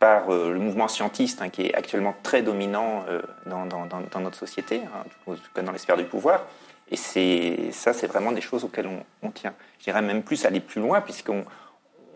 [0.01, 4.81] par euh, le mouvement scientiste, hein, qui est actuellement très dominant euh, dans, notre société,
[5.27, 6.47] hein, dans les sphères du pouvoir.
[6.91, 8.89] Et c'est ça, c'est vraiment des choses auxquelles
[9.23, 9.55] on, tient.
[9.79, 11.45] J'irais même plus aller plus loin, puisqu'on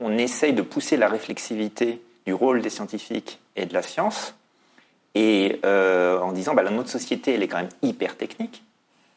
[0.00, 4.34] on essaye de pousser la réflexivité du rôle des scientifiques et de la science,
[5.14, 8.64] et euh, en disant bah, notre société elle est quand même hyper technique.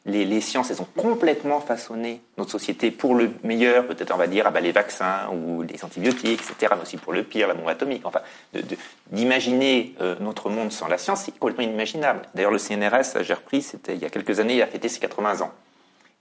[0.08, 4.46] Les, sciences, elles ont complètement façonné notre société pour le meilleur, peut-être on va dire
[4.48, 7.68] ah bah, les vaccins ou les antibiotiques, etc., mais aussi pour le pire, la bombe
[7.68, 8.06] atomique.
[8.06, 8.22] Enfin,
[9.12, 12.22] d'imaginer euh, notre monde sans la science, c'est complètement inimaginable.
[12.34, 15.00] D'ailleurs, le CNRS, j'ai repris, c'était il y a quelques années, il a fêté ses
[15.00, 15.52] 80 ans.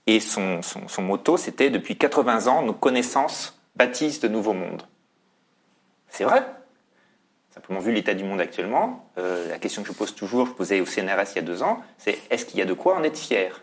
[0.05, 4.83] Et son, son, son motto, c'était depuis 80 ans, nos connaissances bâtissent de nouveaux mondes.
[6.09, 6.43] C'est vrai.
[7.69, 10.85] Vu l'état du monde actuellement, euh, la question que je pose toujours, je posais au
[10.85, 13.17] CNRS il y a deux ans, c'est est-ce qu'il y a de quoi en être
[13.17, 13.61] fier?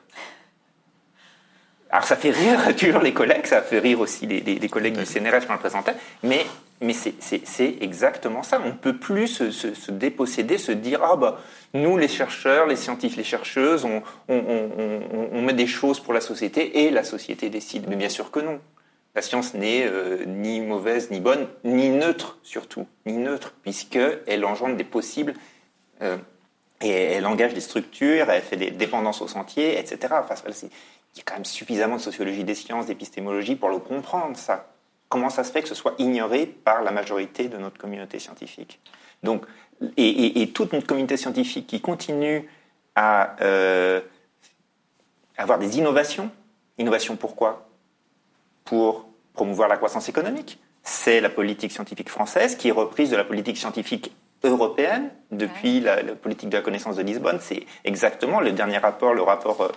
[1.90, 5.46] Alors ça fait rire toujours les collègues, ça fait rire aussi les, collègues du CNRS
[5.46, 6.44] quand on le présentait, mais,
[6.80, 8.60] mais c'est exactement ça.
[8.64, 11.40] On ne peut plus se, déposséder, se dire ah bah
[11.72, 16.84] nous les chercheurs, les scientifiques, les chercheuses, on, on met des choses pour la société
[16.84, 17.86] et la société décide.
[17.88, 18.60] Mais bien sûr que non.
[19.14, 24.76] La science n'est euh, ni mauvaise, ni bonne, ni neutre surtout, ni neutre, puisqu'elle engendre
[24.76, 25.34] des possibles,
[26.02, 26.16] euh,
[26.80, 30.14] et elle engage des structures, elle fait des dépendances au sentier, etc.
[30.62, 34.70] Il y a quand même suffisamment de sociologie des sciences, d'épistémologie pour le comprendre, ça.
[35.08, 38.80] Comment ça se fait que ce soit ignoré par la majorité de notre communauté scientifique?
[39.22, 39.46] Donc,
[39.96, 42.48] et, toute notre communauté scientifique qui continue
[42.96, 44.00] à euh,
[45.36, 46.30] avoir des innovations,
[46.78, 47.63] innovations pourquoi?
[48.64, 50.58] Pour promouvoir la croissance économique.
[50.82, 54.12] C'est la politique scientifique française qui est reprise de la politique scientifique
[54.44, 57.38] européenne depuis la, politique de la connaissance de Lisbonne.
[57.40, 59.68] C'est exactement le dernier rapport, le rapport euh,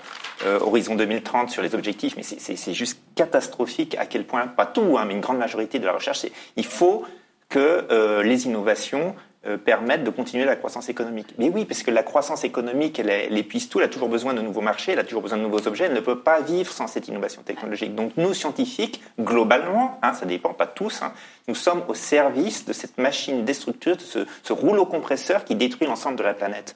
[0.45, 4.97] euh, Horizon 2030 sur les objectifs, mais c'est juste catastrophique à quel point, pas tout,
[4.97, 6.25] hein, mais une grande majorité de la recherche,
[6.57, 7.05] il faut
[7.49, 9.15] que euh, les innovations
[9.55, 11.33] permettre de continuer la croissance économique.
[11.37, 14.33] Mais oui, parce que la croissance économique, elle, elle, épuise tout, elle a toujours besoin
[14.33, 16.71] de nouveaux marchés, elle a toujours besoin de nouveaux objets, elle ne peut pas vivre
[16.71, 17.95] sans cette innovation technologique.
[17.95, 21.13] Donc nous, scientifiques, globalement, hein, ça dépend pas tous, hein,
[21.47, 26.17] nous sommes au service de cette machine destructrice, de ce rouleau compresseur qui détruit l'ensemble
[26.17, 26.75] de la planète.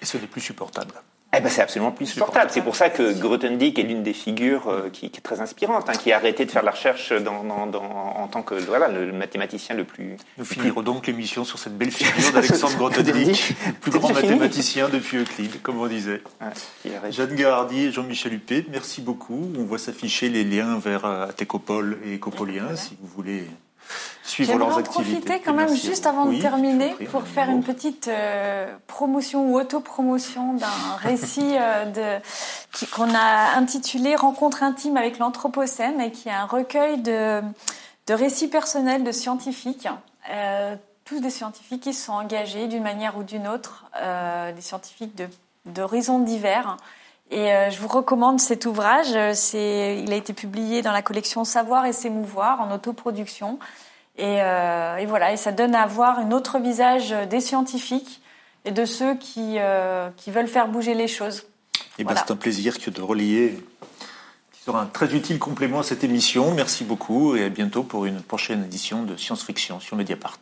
[0.00, 0.94] Et ce n'est plus supportable.
[1.36, 2.50] Eh ben, c'est absolument plus supportable.
[2.50, 5.92] C'est pour ça que Grothendieck est l'une des figures euh, qui, est très inspirante, hein,
[5.92, 9.84] qui a arrêté de faire la recherche dans, en tant que voilà, le mathématicien le
[9.84, 10.16] plus.
[10.38, 15.60] Nous finirons donc l'émission sur cette belle figure d'Alexandre Grothendieck, plus grand mathématicien depuis Euclide,
[15.62, 16.22] comme on disait.
[17.10, 19.50] Jeanne Garardi et Jean-Michel Huppé, merci beaucoup.
[19.58, 23.46] On voit s'afficher les liens vers euh, Athécopole et Ecopolien, si vous voulez
[24.22, 25.20] suivre leurs activités.
[25.20, 30.54] profiter quand même juste avant de terminer pour faire une petite euh, promotion ou autopromotion
[30.54, 30.66] d'un
[31.00, 32.18] récit euh,
[32.94, 37.40] qu'on a intitulé Rencontre intime avec l'Anthropocène et qui est un recueil de,
[38.06, 39.88] de récits personnels de scientifiques.
[40.30, 43.84] Euh, tous des scientifiques qui sont engagés d'une manière ou d'une autre,
[44.56, 45.12] des scientifiques
[45.64, 46.76] d'horizons divers.
[47.30, 49.08] Et je vous recommande cet ouvrage.
[49.34, 53.58] C'est, il a été publié dans la collection Savoir et s'émouvoir en autoproduction.
[54.18, 58.20] Euh, et, voilà, et ça donne à voir un autre visage des scientifiques
[58.64, 61.44] et de ceux qui, euh, qui veulent faire bouger les choses.
[61.98, 63.58] Et ben, c'est un plaisir que de relier,
[64.52, 66.52] qui sera un très utile complément à cette émission.
[66.54, 70.38] Merci beaucoup et à bientôt pour une prochaine édition de Science Fiction sur Mediapart.